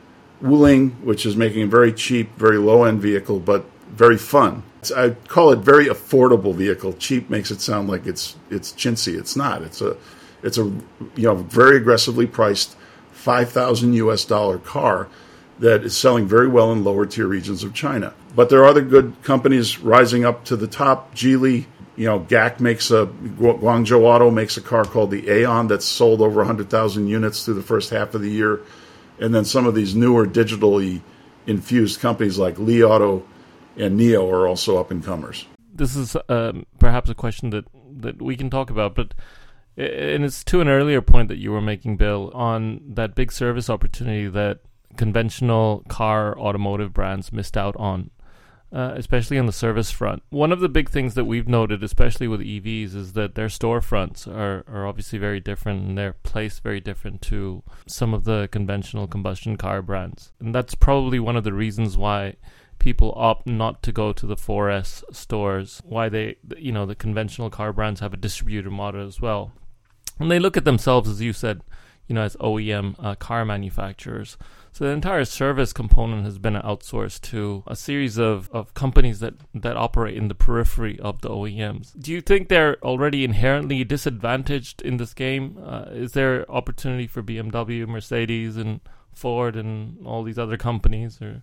[0.41, 4.63] Wuling, which is making a very cheap, very low end vehicle, but very fun.
[4.95, 6.93] I call it very affordable vehicle.
[6.93, 9.17] Cheap makes it sound like it's it's chintzy.
[9.17, 9.61] It's not.
[9.61, 9.97] It's a
[10.43, 12.75] it's a you know very aggressively priced
[13.11, 14.25] five thousand U.S.
[14.25, 15.07] dollar car
[15.59, 18.13] that is selling very well in lower tier regions of China.
[18.35, 21.15] But there are other good companies rising up to the top.
[21.15, 25.85] Geely, you know, GAC makes a Guangzhou Auto makes a car called the Aion that's
[25.85, 28.61] sold over 100,000 units through the first half of the year,
[29.19, 31.01] and then some of these newer digitally
[31.47, 33.25] infused companies like Li Auto
[33.77, 35.45] and NIO are also up and comers.
[35.73, 37.65] This is um, perhaps a question that
[37.97, 39.13] that we can talk about, but
[39.77, 43.69] and it's to an earlier point that you were making, Bill, on that big service
[43.69, 44.59] opportunity that
[44.95, 48.09] conventional car automotive brands missed out on
[48.73, 50.23] uh, especially on the service front.
[50.29, 54.27] One of the big things that we've noted, especially with EVs, is that their storefronts
[54.27, 59.07] are, are obviously very different and they're placed very different to some of the conventional
[59.07, 60.31] combustion car brands.
[60.39, 62.35] And that's probably one of the reasons why
[62.79, 67.49] people opt not to go to the 4S stores, why they, you know, the conventional
[67.49, 69.51] car brands have a distributor model as well.
[70.19, 71.61] And they look at themselves, as you said,
[72.07, 74.37] you know, as OEM uh, car manufacturers.
[74.75, 79.35] So the entire service component has been outsourced to a series of, of companies that,
[79.53, 81.97] that operate in the periphery of the OEMs.
[81.97, 85.57] Do you think they're already inherently disadvantaged in this game?
[85.65, 88.81] Uh, is there opportunity for BMW, Mercedes, and
[89.13, 91.21] Ford and all these other companies?
[91.21, 91.41] Or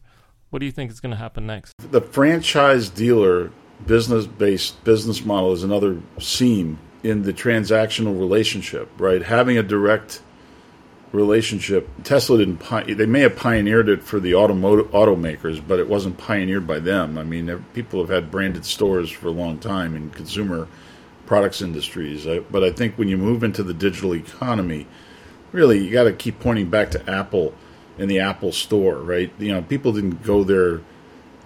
[0.50, 1.72] what do you think is going to happen next?
[1.78, 3.50] The franchise dealer
[3.86, 9.22] business based business model is another seam in the transactional relationship, right?
[9.22, 10.20] Having a direct
[11.12, 11.88] relationship.
[12.04, 12.58] Tesla didn't.
[12.86, 17.18] They may have pioneered it for the automotive automakers, but it wasn't pioneered by them.
[17.18, 20.68] I mean, people have had branded stores for a long time in consumer
[21.26, 22.26] products industries.
[22.50, 24.86] But I think when you move into the digital economy,
[25.52, 27.54] really, you got to keep pointing back to Apple
[27.98, 29.30] and the Apple Store, right?
[29.38, 30.80] You know, people didn't go there.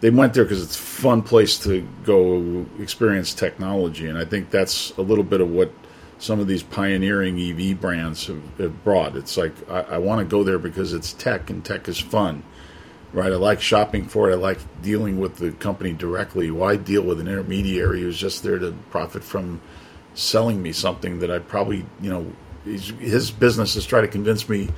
[0.01, 4.51] They went there because it's a fun place to go experience technology, and I think
[4.51, 5.73] that's a little bit of what
[6.19, 9.17] some of these pioneering EV brands have, have brought.
[9.17, 12.43] It's like I, I want to go there because it's tech and tech is fun,
[13.13, 13.33] right?
[13.33, 14.35] I like shopping for it.
[14.35, 16.51] I like dealing with the company directly.
[16.51, 19.61] Why deal with an intermediary who's just there to profit from
[20.15, 22.33] selling me something that I probably, you know,
[22.65, 24.69] his business is trying to convince me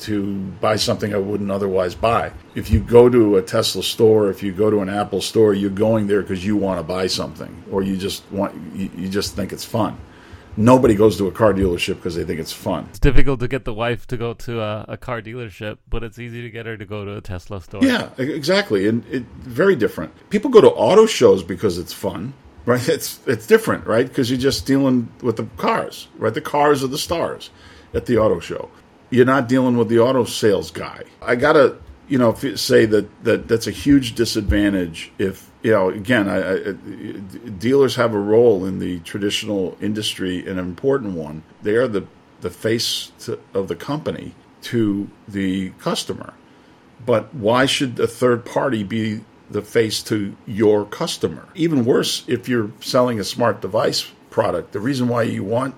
[0.00, 2.32] to buy something I wouldn't otherwise buy.
[2.54, 5.70] If you go to a Tesla store, if you go to an Apple store, you're
[5.70, 9.36] going there because you want to buy something, or you just want you, you just
[9.36, 9.98] think it's fun
[10.58, 12.86] nobody goes to a car dealership because they think it's fun.
[12.90, 16.18] It's difficult to get the wife to go to a, a, car dealership, but it's
[16.18, 17.82] easy to get her to go to a Tesla store.
[17.82, 20.12] Yeah, exactly, and it very different.
[20.30, 22.34] People go to auto shows because it's fun,
[22.66, 22.86] right?
[22.88, 24.06] It's it's different, right?
[24.06, 26.34] Because you're just dealing with the cars, right?
[26.34, 27.50] The cars are the stars
[27.94, 28.68] at the auto show.
[29.10, 31.04] You're not dealing with the auto sales guy.
[31.22, 31.78] I gotta,
[32.08, 36.72] you know, say that that that's a huge disadvantage if you know, again, I, I,
[37.58, 41.42] dealers have a role in the traditional industry, an important one.
[41.62, 42.06] They are the
[42.40, 46.34] the face to, of the company to the customer.
[47.04, 51.48] But why should a third party be the face to your customer?
[51.54, 55.74] Even worse, if you're selling a smart device product, the reason why you want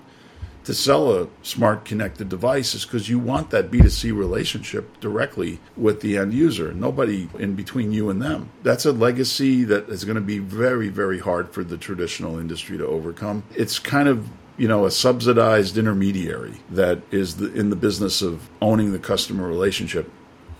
[0.63, 6.01] to sell a smart connected device is because you want that B2C relationship directly with
[6.01, 8.49] the end user, nobody in between you and them.
[8.63, 12.77] That's a legacy that is going to be very, very hard for the traditional industry
[12.77, 13.43] to overcome.
[13.55, 18.47] It's kind of you know, a subsidized intermediary that is the, in the business of
[18.61, 20.11] owning the customer relationship.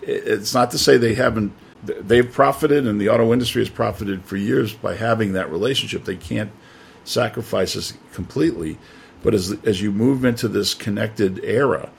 [0.02, 4.38] It's not to say they haven't, they've profited and the auto industry has profited for
[4.38, 6.06] years by having that relationship.
[6.06, 6.52] They can't
[7.04, 8.80] sacrifice this completely.
[9.24, 11.90] But as, as you move into this connected era,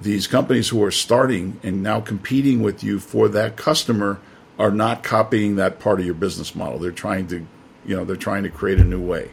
[0.00, 4.20] these companies who are starting and now competing with you for that customer
[4.58, 6.78] are not copying that part of your business model.
[6.78, 7.46] They're trying to,
[7.86, 9.30] you know, they're trying to create a new way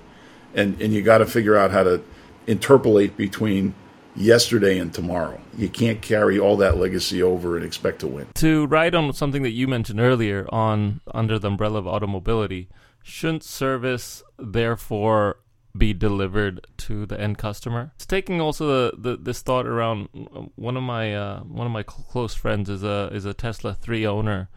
[0.56, 2.02] and and you got to figure out how to
[2.48, 3.76] interpolate between
[4.16, 5.40] yesterday and tomorrow.
[5.58, 8.28] You can't carry all that legacy over and expect to win.
[8.36, 12.70] To ride on something that you mentioned earlier on under the umbrella of automobility,
[13.04, 15.38] shouldn't service therefore
[15.78, 17.92] be delivered to the end customer?
[17.96, 20.10] It's taking also the, the this thought around
[20.56, 24.06] one of my uh, one of my close friends is a is a Tesla 3
[24.06, 24.50] owner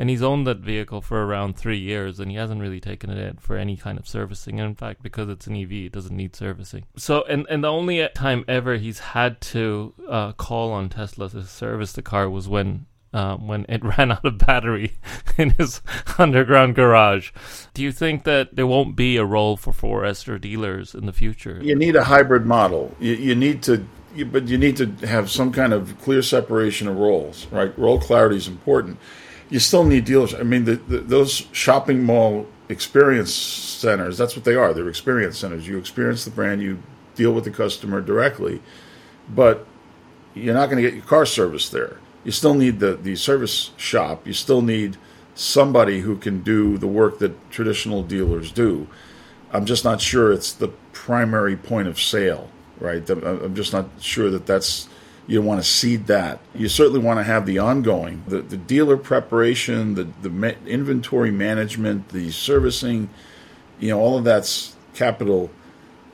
[0.00, 3.18] and he's owned that vehicle for around three years and he hasn't really taken it
[3.18, 6.16] in for any kind of servicing and in fact because it's an ev it doesn't
[6.16, 10.88] need servicing so and, and the only time ever he's had to uh, call on
[10.88, 14.98] tesla to service the car was when uh, when it ran out of battery
[15.36, 15.80] in his
[16.18, 17.30] underground garage.
[17.74, 21.58] Do you think that there won't be a role for 4S dealers in the future?
[21.62, 22.94] You need a hybrid model.
[23.00, 23.84] You, you need to,
[24.14, 27.76] you, but you need to have some kind of clear separation of roles, right?
[27.78, 28.98] Role clarity is important
[29.50, 30.32] you still need dealers.
[30.32, 34.72] I mean, the, the, those shopping mall experience centers, that's what they are.
[34.72, 35.66] They're experience centers.
[35.66, 36.80] You experience the brand, you
[37.16, 38.62] deal with the customer directly,
[39.28, 39.66] but
[40.34, 41.98] you're not going to get your car serviced there.
[42.24, 44.26] You still need the, the service shop.
[44.26, 44.96] You still need
[45.34, 48.86] somebody who can do the work that traditional dealers do.
[49.52, 53.08] I'm just not sure it's the primary point of sale, right?
[53.08, 54.88] I'm just not sure that that's
[55.26, 56.40] you want to seed that.
[56.54, 62.08] You certainly want to have the ongoing, the, the dealer preparation, the, the inventory management,
[62.08, 63.08] the servicing,
[63.78, 65.50] you know, all of that's capital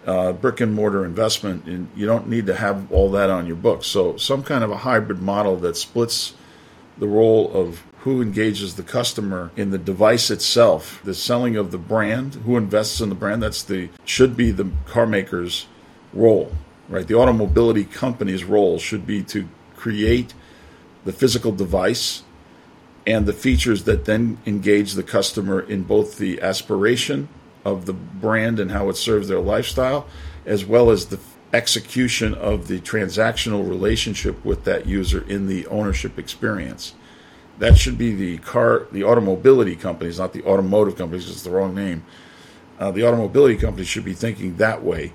[0.07, 3.57] uh, brick and mortar investment, and you don't need to have all that on your
[3.57, 3.87] books.
[3.87, 6.35] So, some kind of a hybrid model that splits
[6.97, 11.79] the role of who engages the customer in the device itself, the selling of the
[11.79, 13.43] brand, who invests in the brand.
[13.43, 15.67] That's the should be the car maker's
[16.15, 16.53] role
[16.89, 17.07] right?
[17.07, 20.35] The automobility company's role should be to create
[21.05, 22.23] the physical device
[23.07, 27.29] and the features that then engage the customer in both the aspiration
[27.67, 30.07] of the brand and how it serves their lifestyle,
[30.45, 31.19] as well as the
[31.53, 36.95] execution of the transactional relationship with that user in the ownership experience.
[37.59, 41.75] That should be the car, the automobility companies, not the automotive companies, it's the wrong
[41.75, 42.05] name.
[42.79, 45.13] Uh, the automobility companies should be thinking that way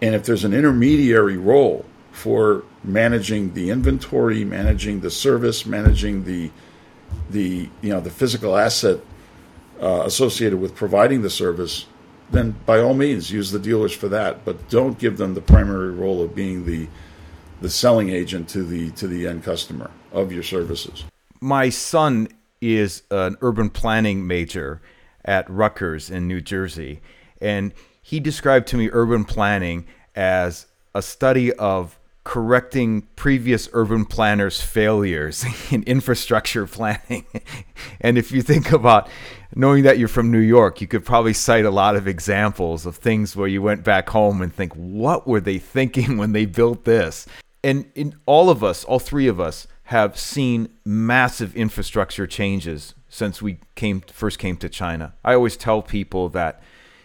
[0.00, 6.50] and if there's an intermediary role for managing the inventory, managing the service, managing the
[7.30, 9.00] the you know the physical asset
[9.80, 11.86] uh, associated with providing the service,
[12.30, 14.44] then by all means use the dealers for that.
[14.44, 16.88] But don't give them the primary role of being the
[17.60, 21.04] the selling agent to the to the end customer of your services.
[21.40, 22.28] My son
[22.60, 24.80] is an urban planning major
[25.24, 27.00] at Rutgers in New Jersey,
[27.40, 27.72] and
[28.02, 35.44] he described to me urban planning as a study of correcting previous urban planners' failures
[35.70, 37.24] in infrastructure planning.
[38.00, 39.08] and if you think about
[39.54, 42.96] knowing that you're from New York, you could probably cite a lot of examples of
[42.96, 46.84] things where you went back home and think, what were they thinking when they built
[46.84, 47.26] this?
[47.62, 53.40] And in all of us, all three of us, have seen massive infrastructure changes since
[53.40, 55.14] we came first came to China.
[55.24, 56.60] I always tell people that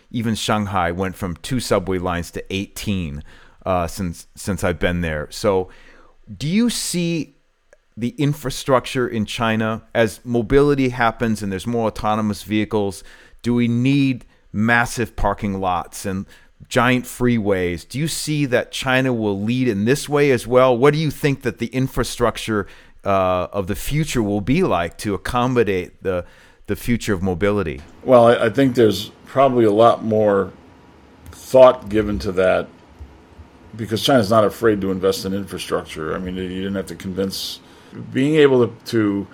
[0.09, 3.23] even Shanghai went from two subway lines to 18
[3.65, 5.27] uh, since since I've been there.
[5.31, 5.69] So,
[6.37, 7.35] do you see
[7.97, 13.03] the infrastructure in China as mobility happens and there's more autonomous vehicles?
[13.41, 16.25] Do we need massive parking lots and
[16.69, 17.87] giant freeways?
[17.87, 20.77] Do you see that China will lead in this way as well?
[20.77, 22.67] What do you think that the infrastructure
[23.03, 26.25] uh, of the future will be like to accommodate the
[26.67, 27.81] the future of mobility?
[28.03, 30.53] Well, I, I think there's probably a lot more
[31.31, 32.67] thought given to that
[33.75, 36.13] because China's not afraid to invest in infrastructure.
[36.13, 37.59] I mean, you didn't have to convince.
[38.13, 39.27] Being able to, to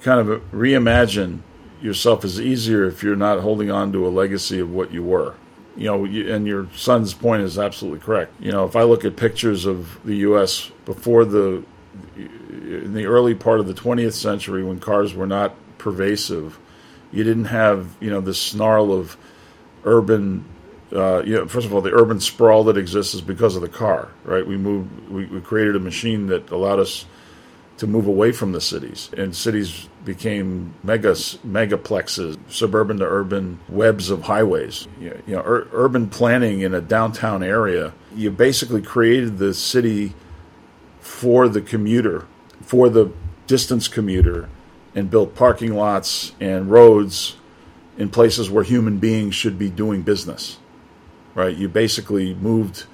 [0.00, 1.40] kind of reimagine
[1.80, 5.34] yourself is easier if you're not holding on to a legacy of what you were.
[5.76, 8.32] You know, you, and your son's point is absolutely correct.
[8.40, 10.70] You know, if I look at pictures of the U.S.
[10.84, 11.64] before the
[12.16, 16.58] in the early part of the 20th century when cars were not pervasive,
[17.12, 19.16] you didn't have you know the snarl of
[19.84, 20.44] urban
[20.94, 23.68] uh, you know, first of all, the urban sprawl that exists is because of the
[23.68, 24.46] car, right?
[24.46, 27.06] We moved, we, we created a machine that allowed us
[27.78, 34.10] to move away from the cities, and cities became mega megaplexes, suburban to urban webs
[34.10, 34.86] of highways.
[35.00, 40.14] You know, ur- urban planning in a downtown area, you basically created the city
[41.00, 42.26] for the commuter,
[42.62, 43.10] for the
[43.48, 44.48] distance commuter,
[44.94, 47.34] and built parking lots and roads
[47.98, 50.58] in places where human beings should be doing business.
[51.34, 51.56] Right?
[51.56, 52.84] You basically moved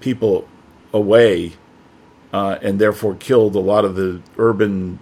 [0.00, 0.48] people
[0.92, 1.54] away
[2.32, 4.98] uh, and therefore killed a lot of the urban,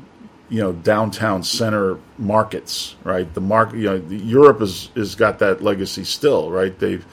[0.49, 2.97] you know, downtown center markets.
[3.05, 3.33] Right?
[3.33, 6.51] The market, you know, Europe has is got that legacy still.
[6.51, 6.79] Right?
[6.79, 7.05] They've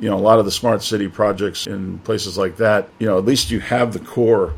[0.00, 3.18] you know, a lot of the smart city projects in places like that, you know,
[3.18, 4.52] at least you have the core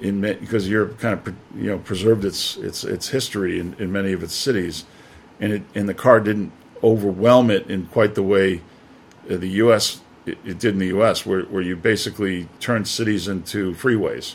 [0.00, 4.12] in because Europe kind of you know preserved its its its history in, in many
[4.12, 4.84] of its cities,
[5.40, 6.52] and it and the car didn't
[6.82, 8.62] overwhelm it in quite the way
[9.36, 10.00] the U.S.
[10.26, 11.24] it, it did in the U.S.
[11.24, 14.34] where where you basically turned cities into freeways.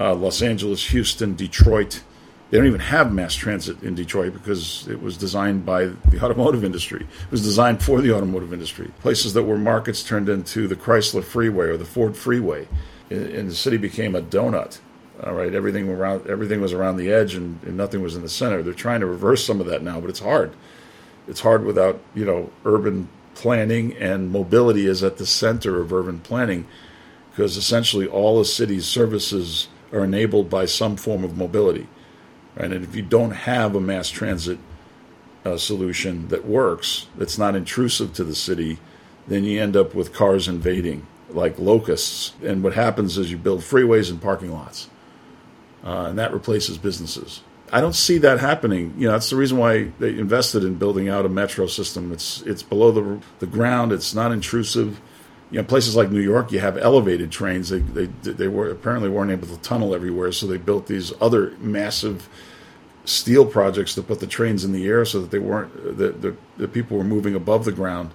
[0.00, 2.02] Uh, Los Angeles, Houston, Detroit.
[2.50, 6.64] They don't even have mass transit in Detroit because it was designed by the automotive
[6.64, 7.00] industry.
[7.00, 8.90] It was designed for the automotive industry.
[9.00, 12.68] Places that were markets turned into the Chrysler Freeway or the Ford Freeway
[13.12, 14.78] and the city became a donut.
[15.22, 18.28] All right, everything around everything was around the edge, and, and, nothing was in the
[18.28, 18.62] center.
[18.62, 20.54] They're trying to reverse some of that now, but it's hard.
[21.28, 23.08] It's hard without you know urban
[23.42, 26.64] planning, and mobility is at the center of urban planning,
[27.30, 31.88] because essentially all a city's services are enabled by some form of mobility,
[32.54, 32.72] right?
[32.72, 34.58] And if you don't have a mass transit
[35.44, 38.78] uh, solution that works, that's not intrusive to the city,
[39.26, 42.34] then you end up with cars invading like locusts.
[42.44, 44.88] And what happens is you build freeways and parking lots,
[45.82, 47.42] uh, and that replaces businesses.
[47.72, 48.94] I don't see that happening.
[48.98, 52.12] You know, that's the reason why they invested in building out a metro system.
[52.12, 53.92] It's it's below the the ground.
[53.92, 55.00] It's not intrusive.
[55.50, 57.70] You know, places like New York, you have elevated trains.
[57.70, 61.56] They they they were apparently weren't able to tunnel everywhere, so they built these other
[61.58, 62.28] massive
[63.04, 66.36] steel projects to put the trains in the air so that they weren't the the,
[66.58, 68.10] the people were moving above the ground,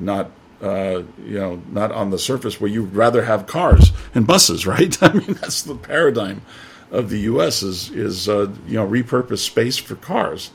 [0.00, 4.66] not uh, you know, not on the surface where you'd rather have cars and buses,
[4.66, 5.00] right?
[5.00, 6.42] I mean, that's the paradigm
[6.90, 7.62] of the U.S.
[7.62, 10.50] is is uh, you know repurpose space for cars,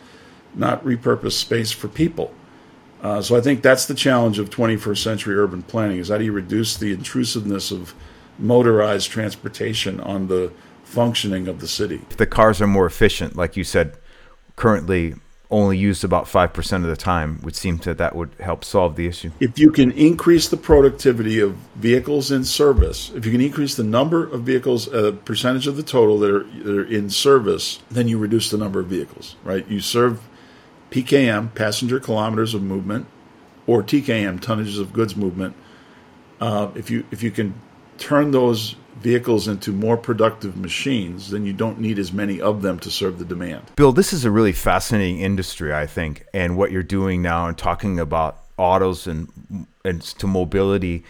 [0.54, 2.34] not repurpose space for people.
[3.02, 6.26] Uh, so I think that's the challenge of 21st century urban planning: is how do
[6.26, 7.94] you reduce the intrusiveness of
[8.38, 10.52] motorized transportation on the
[10.84, 12.02] functioning of the city?
[12.10, 13.98] If the cars are more efficient, like you said,
[14.56, 15.16] currently
[15.52, 19.08] only used about 5% of the time would seem to that would help solve the
[19.08, 19.32] issue.
[19.40, 23.84] If you can increase the productivity of vehicles in service if you can increase the
[23.84, 28.08] number of vehicles a percentage of the total that are, that are in service then
[28.08, 29.68] you reduce the number of vehicles right?
[29.68, 30.22] You serve
[30.92, 33.08] pkm passenger kilometers of movement
[33.68, 35.56] or tkm tonnages of goods movement.
[36.40, 37.54] Uh, if you if you can
[37.98, 42.80] turn those vehicles into more productive machines, then you don't need as many of them
[42.80, 43.64] to serve the demand.
[43.76, 47.58] Bill, this is a really fascinating industry, I think, and what you're doing now and
[47.58, 49.28] talking about autos and
[49.84, 51.04] and to mobility.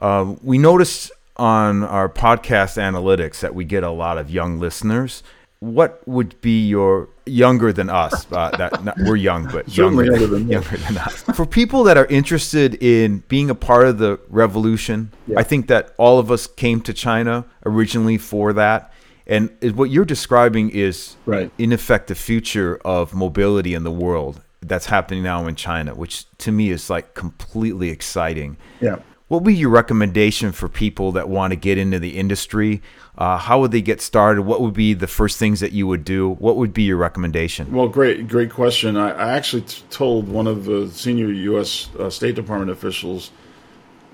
[0.00, 5.22] Uh, we noticed on our podcast analytics that we get a lot of young listeners
[5.60, 8.26] what would be your younger than us?
[8.32, 11.22] Uh, that not, we're young, but younger, younger, than, younger than us.
[11.34, 15.38] For people that are interested in being a part of the revolution, yeah.
[15.38, 18.92] I think that all of us came to China originally for that.
[19.26, 21.52] And what you're describing is, right.
[21.56, 26.24] in effect, the future of mobility in the world that's happening now in China, which
[26.38, 28.56] to me is like completely exciting.
[28.80, 28.96] Yeah.
[29.30, 32.82] What would be your recommendation for people that want to get into the industry?
[33.16, 34.42] Uh, how would they get started?
[34.42, 36.30] What would be the first things that you would do?
[36.40, 37.72] What would be your recommendation?
[37.72, 38.96] Well, great, great question.
[38.96, 41.90] I, I actually t- told one of the senior U.S.
[41.96, 43.30] Uh, State Department officials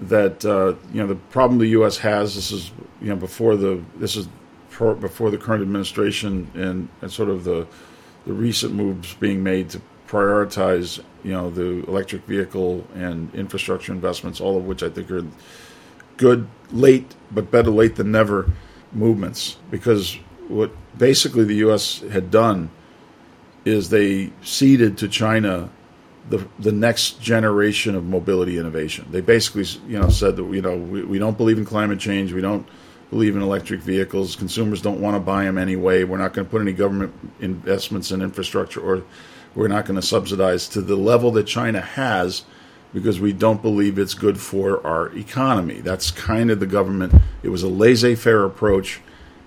[0.00, 1.96] that uh, you know the problem the U.S.
[1.96, 2.34] has.
[2.34, 4.28] This is you know before the this is
[4.68, 7.66] before the current administration and, and sort of the
[8.26, 14.40] the recent moves being made to prioritize you know the electric vehicle and infrastructure investments,
[14.40, 15.26] all of which I think are
[16.16, 18.52] good late, but better late than never
[18.92, 19.56] movements.
[19.68, 21.98] Because what basically the U.S.
[22.12, 22.70] had done
[23.64, 25.68] is they ceded to China
[26.30, 29.08] the the next generation of mobility innovation.
[29.10, 32.32] They basically you know said that you know we, we don't believe in climate change,
[32.32, 32.68] we don't
[33.10, 36.04] believe in electric vehicles, consumers don't want to buy them anyway.
[36.04, 39.02] We're not going to put any government investments in infrastructure or
[39.56, 42.44] we're not going to subsidize to the level that China has
[42.94, 45.80] because we don't believe it's good for our economy.
[45.80, 47.14] That's kind of the government.
[47.42, 49.00] It was a laissez-faire approach,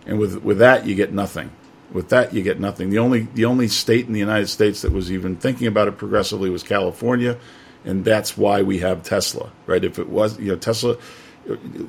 [0.06, 1.52] and with with that you get nothing.
[1.92, 2.90] With that you get nothing.
[2.90, 5.98] The only the only state in the United States that was even thinking about it
[5.98, 7.38] progressively was California,
[7.86, 9.84] and that's why we have Tesla, right?
[9.84, 10.98] If it was, you know, Tesla,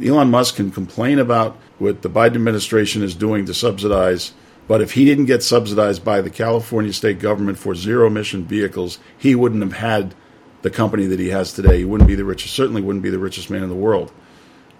[0.02, 4.32] Elon Musk can complain about what the Biden administration is doing to subsidize,
[4.70, 9.00] but if he didn't get subsidized by the California state government for zero emission vehicles,
[9.18, 10.14] he wouldn't have had
[10.62, 11.78] the company that he has today.
[11.78, 14.12] He wouldn't be the richest, certainly wouldn't be the richest man in the world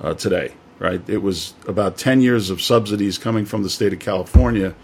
[0.01, 1.03] uh, today, right?
[1.11, 4.77] It was about 10 years of subsidies coming from the state of California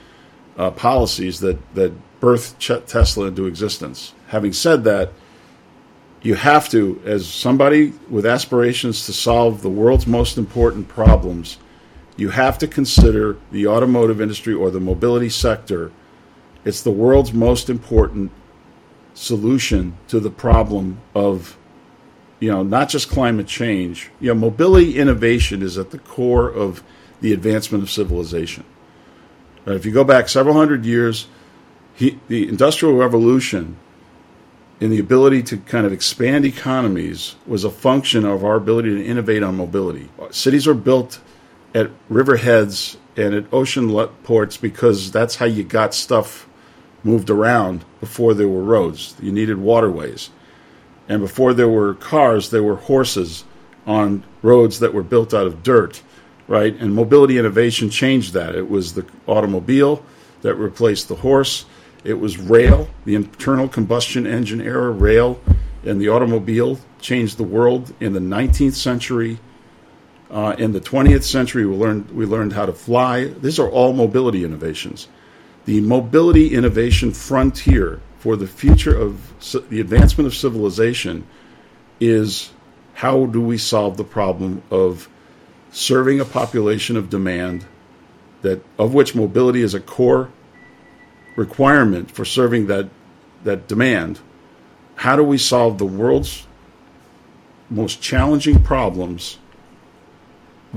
[0.58, 4.12] uh, policies that, that birthed Tesla into existence.
[4.26, 5.12] Having said that,
[6.22, 11.58] you have to, as somebody with aspirations to solve the world's most important problems,
[12.16, 15.92] you have to consider the automotive industry or the mobility sector.
[16.64, 18.32] It's the world's most important
[19.14, 21.56] solution to the problem of,
[22.40, 24.10] you know, not just climate change.
[24.20, 26.82] You know, mobility innovation is at the core of
[27.20, 28.64] the advancement of civilization.
[29.66, 31.28] If you go back several hundred years,
[31.94, 33.76] he, the Industrial Revolution
[34.80, 39.04] and the ability to kind of expand economies was a function of our ability to
[39.04, 40.08] innovate on mobility.
[40.30, 41.20] Cities are built
[41.74, 43.92] at riverheads and at ocean
[44.24, 46.48] ports because that's how you got stuff
[47.02, 49.14] moved around before there were roads.
[49.20, 50.30] You needed waterways.
[51.08, 53.44] And before there were cars, there were horses
[53.86, 56.02] on roads that were built out of dirt,
[56.48, 56.74] right?
[56.74, 58.56] And mobility innovation changed that.
[58.56, 60.04] It was the automobile
[60.42, 61.64] that replaced the horse
[62.06, 65.40] it was rail, the internal combustion engine era rail,
[65.84, 69.40] and the automobile changed the world in the 19th century.
[70.30, 73.24] Uh, in the 20th century, we learned we learned how to fly.
[73.24, 75.08] These are all mobility innovations.
[75.66, 81.26] The mobility innovation frontier for the future of the advancement of civilization
[82.00, 82.50] is
[82.94, 85.08] how do we solve the problem of
[85.70, 87.66] serving a population of demand
[88.42, 90.30] that of which mobility is a core
[91.36, 92.88] requirement for serving that
[93.44, 94.18] that demand.
[94.96, 96.46] How do we solve the world's
[97.68, 99.38] most challenging problems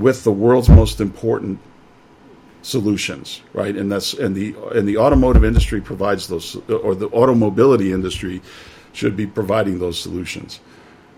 [0.00, 1.60] with the world's most important
[2.62, 3.76] solutions, right?
[3.76, 8.42] And that's and the and the automotive industry provides those, or the automobility industry
[8.92, 10.60] should be providing those solutions.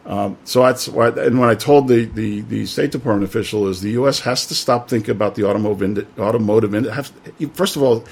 [0.05, 3.83] Um, so that's why, and when I told the, the, the State Department official is
[3.83, 4.21] the U.S.
[4.21, 7.13] has to stop thinking about the automotive automotive.
[7.55, 8.05] First of all,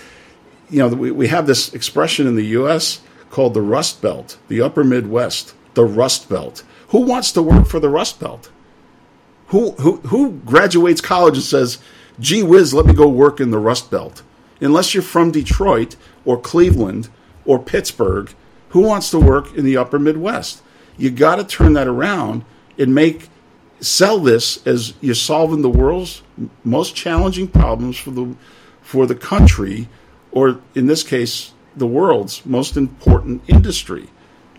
[0.70, 3.00] you know, we, we have this expression in the U.S.
[3.30, 6.62] called the Rust Belt, the Upper Midwest, the Rust Belt.
[6.88, 8.50] Who wants to work for the Rust Belt?
[9.50, 11.78] Who, who, graduates college and says,
[12.20, 14.22] gee whiz, let me go work in the Rust Belt?
[14.60, 17.08] Unless you're from Detroit or Cleveland
[17.44, 18.32] or Pittsburgh,
[18.68, 20.62] who wants to work in the Upper Midwest?
[20.96, 22.44] You got to turn that around
[22.78, 23.28] and make
[23.80, 26.22] sell this as you're solving the world's
[26.62, 28.36] most challenging problems for the
[28.82, 29.88] for the country
[30.32, 34.08] or in this case, the world's most important industry,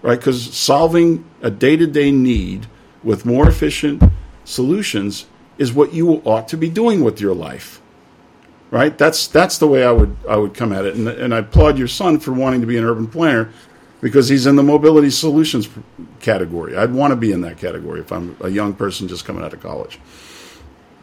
[0.02, 0.20] right?
[0.20, 2.68] Because solving a day to day need
[3.04, 4.04] with more efficient
[4.52, 5.26] solutions
[5.58, 7.82] is what you ought to be doing with your life,
[8.70, 8.98] right?
[8.98, 11.78] That's that's the way I would I would come at it, and and I applaud
[11.78, 13.52] your son for wanting to be an urban planner
[14.02, 15.70] because he's in the mobility solutions
[16.20, 16.76] category.
[16.76, 19.54] I'd want to be in that category if I'm a young person just coming out
[19.54, 20.00] of college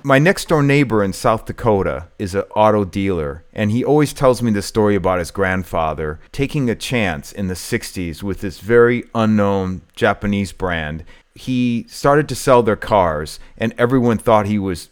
[0.03, 4.43] my next door neighbor in South Dakota is an auto dealer, and he always tells
[4.43, 9.05] me the story about his grandfather taking a chance in the 60s with this very
[9.15, 11.05] unknown Japanese brand.
[11.39, 14.89] He started to sell their cars, and everyone thought he was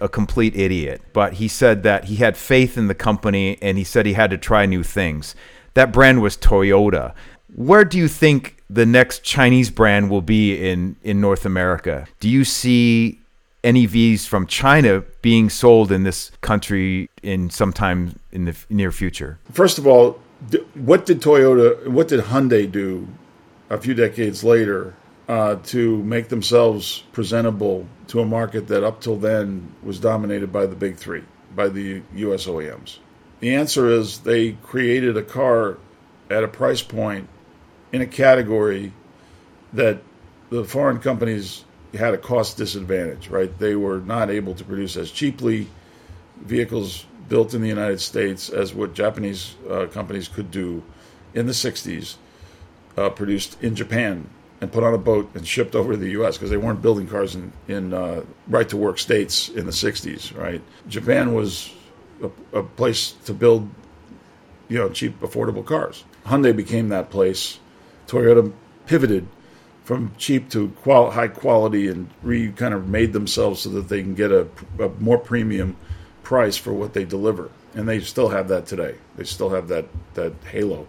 [0.00, 1.02] a complete idiot.
[1.12, 4.30] But he said that he had faith in the company and he said he had
[4.30, 5.34] to try new things.
[5.74, 7.14] That brand was Toyota.
[7.54, 12.06] Where do you think the next Chinese brand will be in, in North America?
[12.20, 13.20] Do you see
[13.62, 19.38] NEVs from China being sold in this country in sometime in the near future?
[19.52, 20.18] First of all,
[20.74, 23.06] what did Toyota, what did Hyundai do
[23.70, 24.94] a few decades later
[25.28, 30.66] uh, to make themselves presentable to a market that up till then was dominated by
[30.66, 32.46] the big three, by the U.S.
[32.46, 32.98] OEMs?
[33.40, 35.78] The answer is they created a car
[36.30, 37.28] at a price point
[37.92, 38.92] in a category
[39.72, 40.02] that
[40.50, 41.64] the foreign companies
[41.94, 43.56] had a cost disadvantage, right?
[43.58, 45.68] They were not able to produce as cheaply
[46.40, 50.82] vehicles built in the United States as what Japanese uh, companies could do
[51.34, 52.16] in the 60s,
[52.96, 54.28] uh, produced in Japan
[54.62, 56.38] and put on a boat and shipped over to the U.S.
[56.38, 60.38] because they weren't building cars in, in uh, right to work states in the 60s,
[60.38, 60.62] right?
[60.86, 61.74] Japan was
[62.22, 63.68] a, a place to build,
[64.68, 66.04] you know, cheap, affordable cars.
[66.26, 67.58] Hyundai became that place.
[68.06, 68.52] Toyota
[68.86, 69.26] pivoted
[69.82, 74.00] from cheap to qual- high quality and re kind of made themselves so that they
[74.00, 74.46] can get a,
[74.78, 75.76] a, more premium
[76.22, 77.50] price for what they deliver.
[77.74, 78.94] And they still have that today.
[79.16, 80.86] They still have that, that halo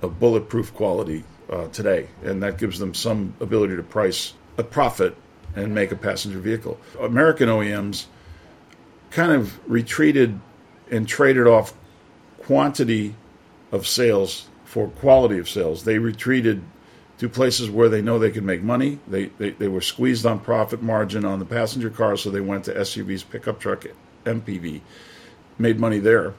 [0.00, 5.16] of bulletproof quality uh, today, and that gives them some ability to price a profit
[5.56, 6.78] and make a passenger vehicle.
[7.00, 8.06] American OEMs
[9.10, 10.38] kind of retreated
[10.90, 11.74] and traded off
[12.38, 13.14] quantity
[13.72, 15.84] of sales for quality of sales.
[15.84, 16.62] They retreated
[17.18, 18.98] to places where they know they could make money.
[19.06, 22.64] They, they, they were squeezed on profit margin on the passenger cars, so they went
[22.64, 23.86] to SUVs, pickup truck,
[24.24, 24.80] MPV,
[25.58, 26.34] made money there.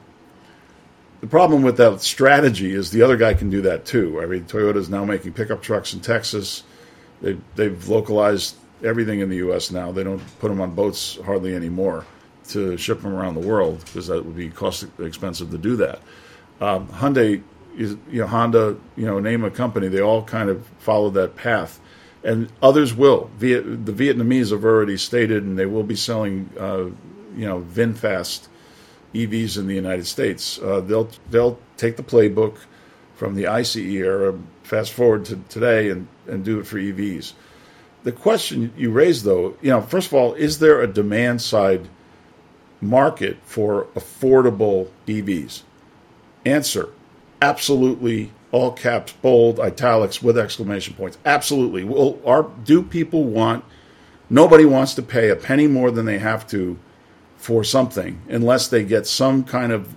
[1.20, 4.20] The problem with that strategy is the other guy can do that too.
[4.20, 6.62] I mean, Toyota is now making pickup trucks in Texas.
[7.22, 9.70] They've, they've localized everything in the U.S.
[9.70, 9.92] now.
[9.92, 12.04] They don't put them on boats hardly anymore
[12.48, 16.00] to ship them around the world because that would be cost expensive to do that.
[16.60, 17.42] Um, Hyundai,
[17.76, 21.36] is, you know, Honda, you know, name a company, they all kind of follow that
[21.36, 21.80] path,
[22.24, 23.30] and others will.
[23.38, 26.84] The Vietnamese have already stated, and they will be selling, uh,
[27.36, 28.48] you know, VinFast
[29.14, 30.58] EVs in the United States.
[30.58, 32.58] Uh, they'll they'll take the playbook
[33.14, 37.32] from the ICE era, fast forward to today, and and do it for EVs.
[38.02, 41.88] The question you raised, though, you know, first of all, is there a demand side
[42.80, 45.62] market for affordable EVs?
[46.44, 46.90] Answer
[47.42, 51.18] absolutely, all caps, bold, italics with exclamation points.
[51.24, 51.84] Absolutely.
[51.84, 53.64] Well, are, do people want,
[54.30, 56.78] nobody wants to pay a penny more than they have to
[57.46, 59.94] for something unless they get some kind of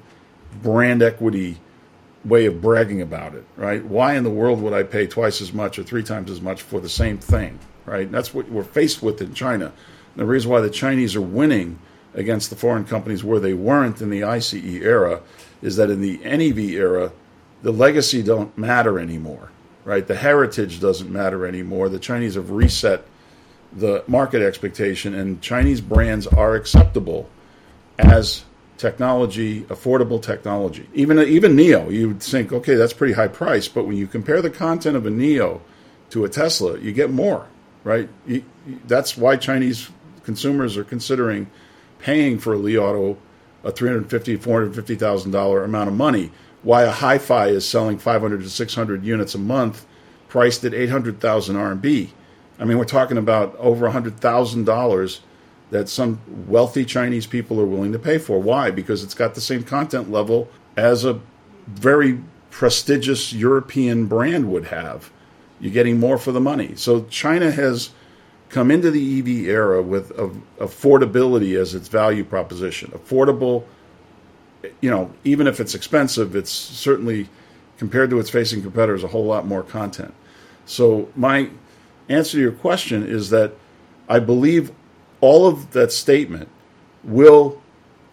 [0.62, 1.58] brand equity
[2.24, 3.84] way of bragging about it, right?
[3.84, 6.62] Why in the world would I pay twice as much or three times as much
[6.62, 8.12] for the same thing, right?
[8.12, 9.74] That's what we're faced with in China.
[10.16, 11.80] The reason why the Chinese are winning
[12.14, 15.22] against the foreign companies where they weren't in the ICE era
[15.64, 17.12] is that in the NEV era,
[17.64, 19.50] the legacy don't matter anymore,
[19.86, 20.06] right?
[20.06, 21.89] The heritage doesn't matter anymore.
[21.89, 23.08] The Chinese have reset
[23.74, 27.28] the market expectation, and Chinese brands are acceptable
[28.00, 28.45] as
[28.78, 30.88] technology, affordable technology.
[30.93, 34.41] Even even Nio, you would think, okay, that's pretty high price, but when you compare
[34.41, 35.60] the content of a NIO
[36.12, 37.45] to a Tesla, you get more,
[37.84, 38.10] right?
[38.26, 38.43] You,
[38.88, 39.89] that's why Chinese
[40.24, 41.50] consumers are considering
[42.00, 43.18] paying for a Li Auto
[43.64, 46.32] a three hundred fifty, four hundred fifty thousand dollar amount of money.
[46.64, 49.86] Why a HiPhi is selling five hundred to six hundred units a month,
[50.30, 52.10] priced at eight hundred thousand RMB.
[52.58, 55.20] I mean, we're talking about over hundred thousand dollars
[55.72, 58.39] that some wealthy Chinese people are willing to pay for.
[58.39, 58.72] Why?
[58.72, 61.20] Because it's got the same content level as a
[61.67, 65.11] very prestigious European brand would have.
[65.59, 66.76] You're getting more for the money.
[66.76, 67.91] So China has
[68.49, 70.09] come into the EV era with
[70.57, 72.91] affordability as its value proposition.
[72.91, 73.63] Affordable,
[74.82, 77.30] you know, even if it's expensive, it's certainly
[77.78, 80.13] compared to its facing competitors a whole lot more content.
[80.65, 81.49] So my
[82.09, 83.53] answer to your question is that
[84.07, 84.72] I believe
[85.22, 86.49] all of that statement
[87.03, 87.61] will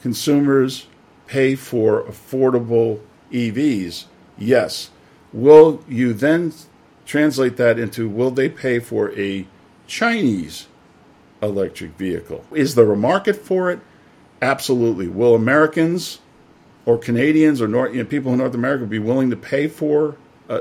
[0.01, 0.87] consumers
[1.27, 3.01] pay for affordable
[3.33, 4.05] EVs?
[4.39, 4.91] Yes.
[5.33, 6.53] Will you then
[7.05, 9.47] translate that into will they pay for a
[9.87, 10.67] Chinese
[11.43, 12.45] electric vehicle.
[12.53, 13.81] Is there a market for it?
[14.43, 15.09] Absolutely.
[15.09, 16.21] Will Americans
[16.85, 20.17] or Canadians or North, you know, people in North America be willing to pay for
[20.49, 20.61] uh,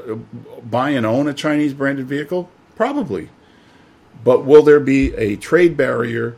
[0.64, 2.50] buy and own a Chinese branded vehicle?
[2.76, 3.30] Probably.
[4.24, 6.36] But will there be a trade barrier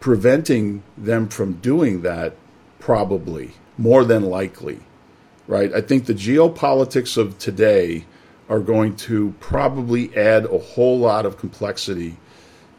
[0.00, 2.36] preventing them from doing that?
[2.78, 3.52] Probably.
[3.78, 4.80] More than likely.
[5.46, 5.72] Right?
[5.72, 8.04] I think the geopolitics of today
[8.48, 12.16] are going to probably add a whole lot of complexity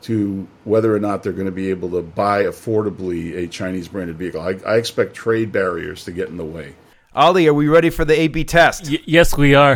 [0.03, 4.17] to whether or not they're going to be able to buy affordably a Chinese branded
[4.17, 4.39] vehicle.
[4.39, 6.75] I, I expect trade barriers to get in the way.
[7.15, 8.89] Ali, are we ready for the A/B test?
[8.89, 9.75] Y- yes, we are.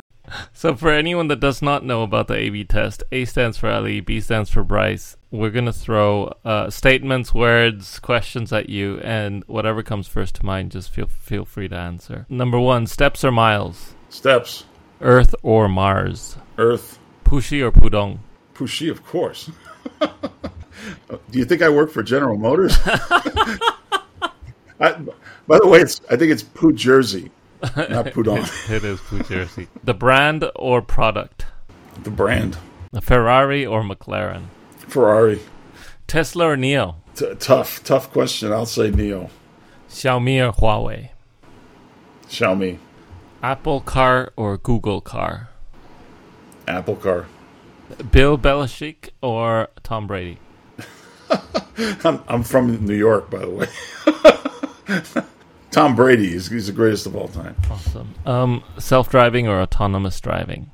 [0.53, 3.99] So, for anyone that does not know about the A/B test, A stands for Ali,
[3.99, 5.17] B stands for Bryce.
[5.31, 10.71] We're gonna throw uh, statements, words, questions at you, and whatever comes first to mind,
[10.71, 12.25] just feel feel free to answer.
[12.29, 13.93] Number one: steps or miles?
[14.09, 14.65] Steps.
[15.01, 16.35] Earth or Mars?
[16.57, 16.99] Earth.
[17.23, 18.19] Puxi or Pudong?
[18.53, 19.49] Puxi, of course.
[19.99, 22.77] Do you think I work for General Motors?
[24.81, 24.93] I,
[25.47, 27.31] by the way, it's I think it's Poo Jersey,
[27.89, 28.43] not Pudong.
[28.69, 29.67] it, it is Jersey.
[29.83, 31.45] The brand or product?
[32.03, 32.57] The brand.
[32.93, 34.45] A Ferrari or McLaren?
[34.87, 35.41] Ferrari.
[36.07, 36.95] Tesla or Nio?
[37.15, 38.51] T- tough, tough question.
[38.51, 39.29] I'll say Nio.
[39.89, 41.09] Xiaomi or Huawei?
[42.27, 42.77] Xiaomi.
[43.43, 45.49] Apple car or Google car?
[46.67, 47.25] Apple car.
[48.11, 50.39] Bill Belichick or Tom Brady?
[52.03, 53.67] I'm, I'm from New York, by the way.
[55.71, 57.55] Tom Brady is he's the greatest of all time.
[57.69, 58.13] Awesome.
[58.25, 60.69] Um, self-driving or autonomous driving?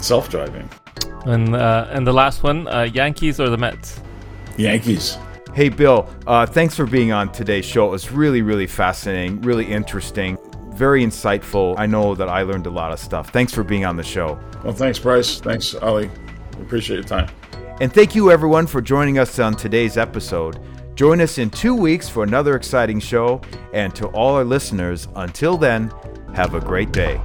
[0.00, 0.68] Self-driving.
[1.26, 4.00] And uh, and the last one, uh, Yankees or the Mets?
[4.56, 5.18] Yankees.
[5.54, 7.88] Hey, Bill, uh, thanks for being on today's show.
[7.88, 10.38] It was really, really fascinating, really interesting
[10.78, 11.74] very insightful.
[11.76, 13.30] I know that I learned a lot of stuff.
[13.30, 14.38] Thanks for being on the show.
[14.62, 15.40] Well, thanks, Bryce.
[15.40, 16.08] Thanks, Ali.
[16.62, 17.28] Appreciate your time.
[17.80, 20.60] And thank you, everyone, for joining us on today's episode.
[20.98, 23.40] Join us in two weeks for another exciting show.
[23.72, 25.92] And to all our listeners, until then,
[26.34, 27.20] have a great day.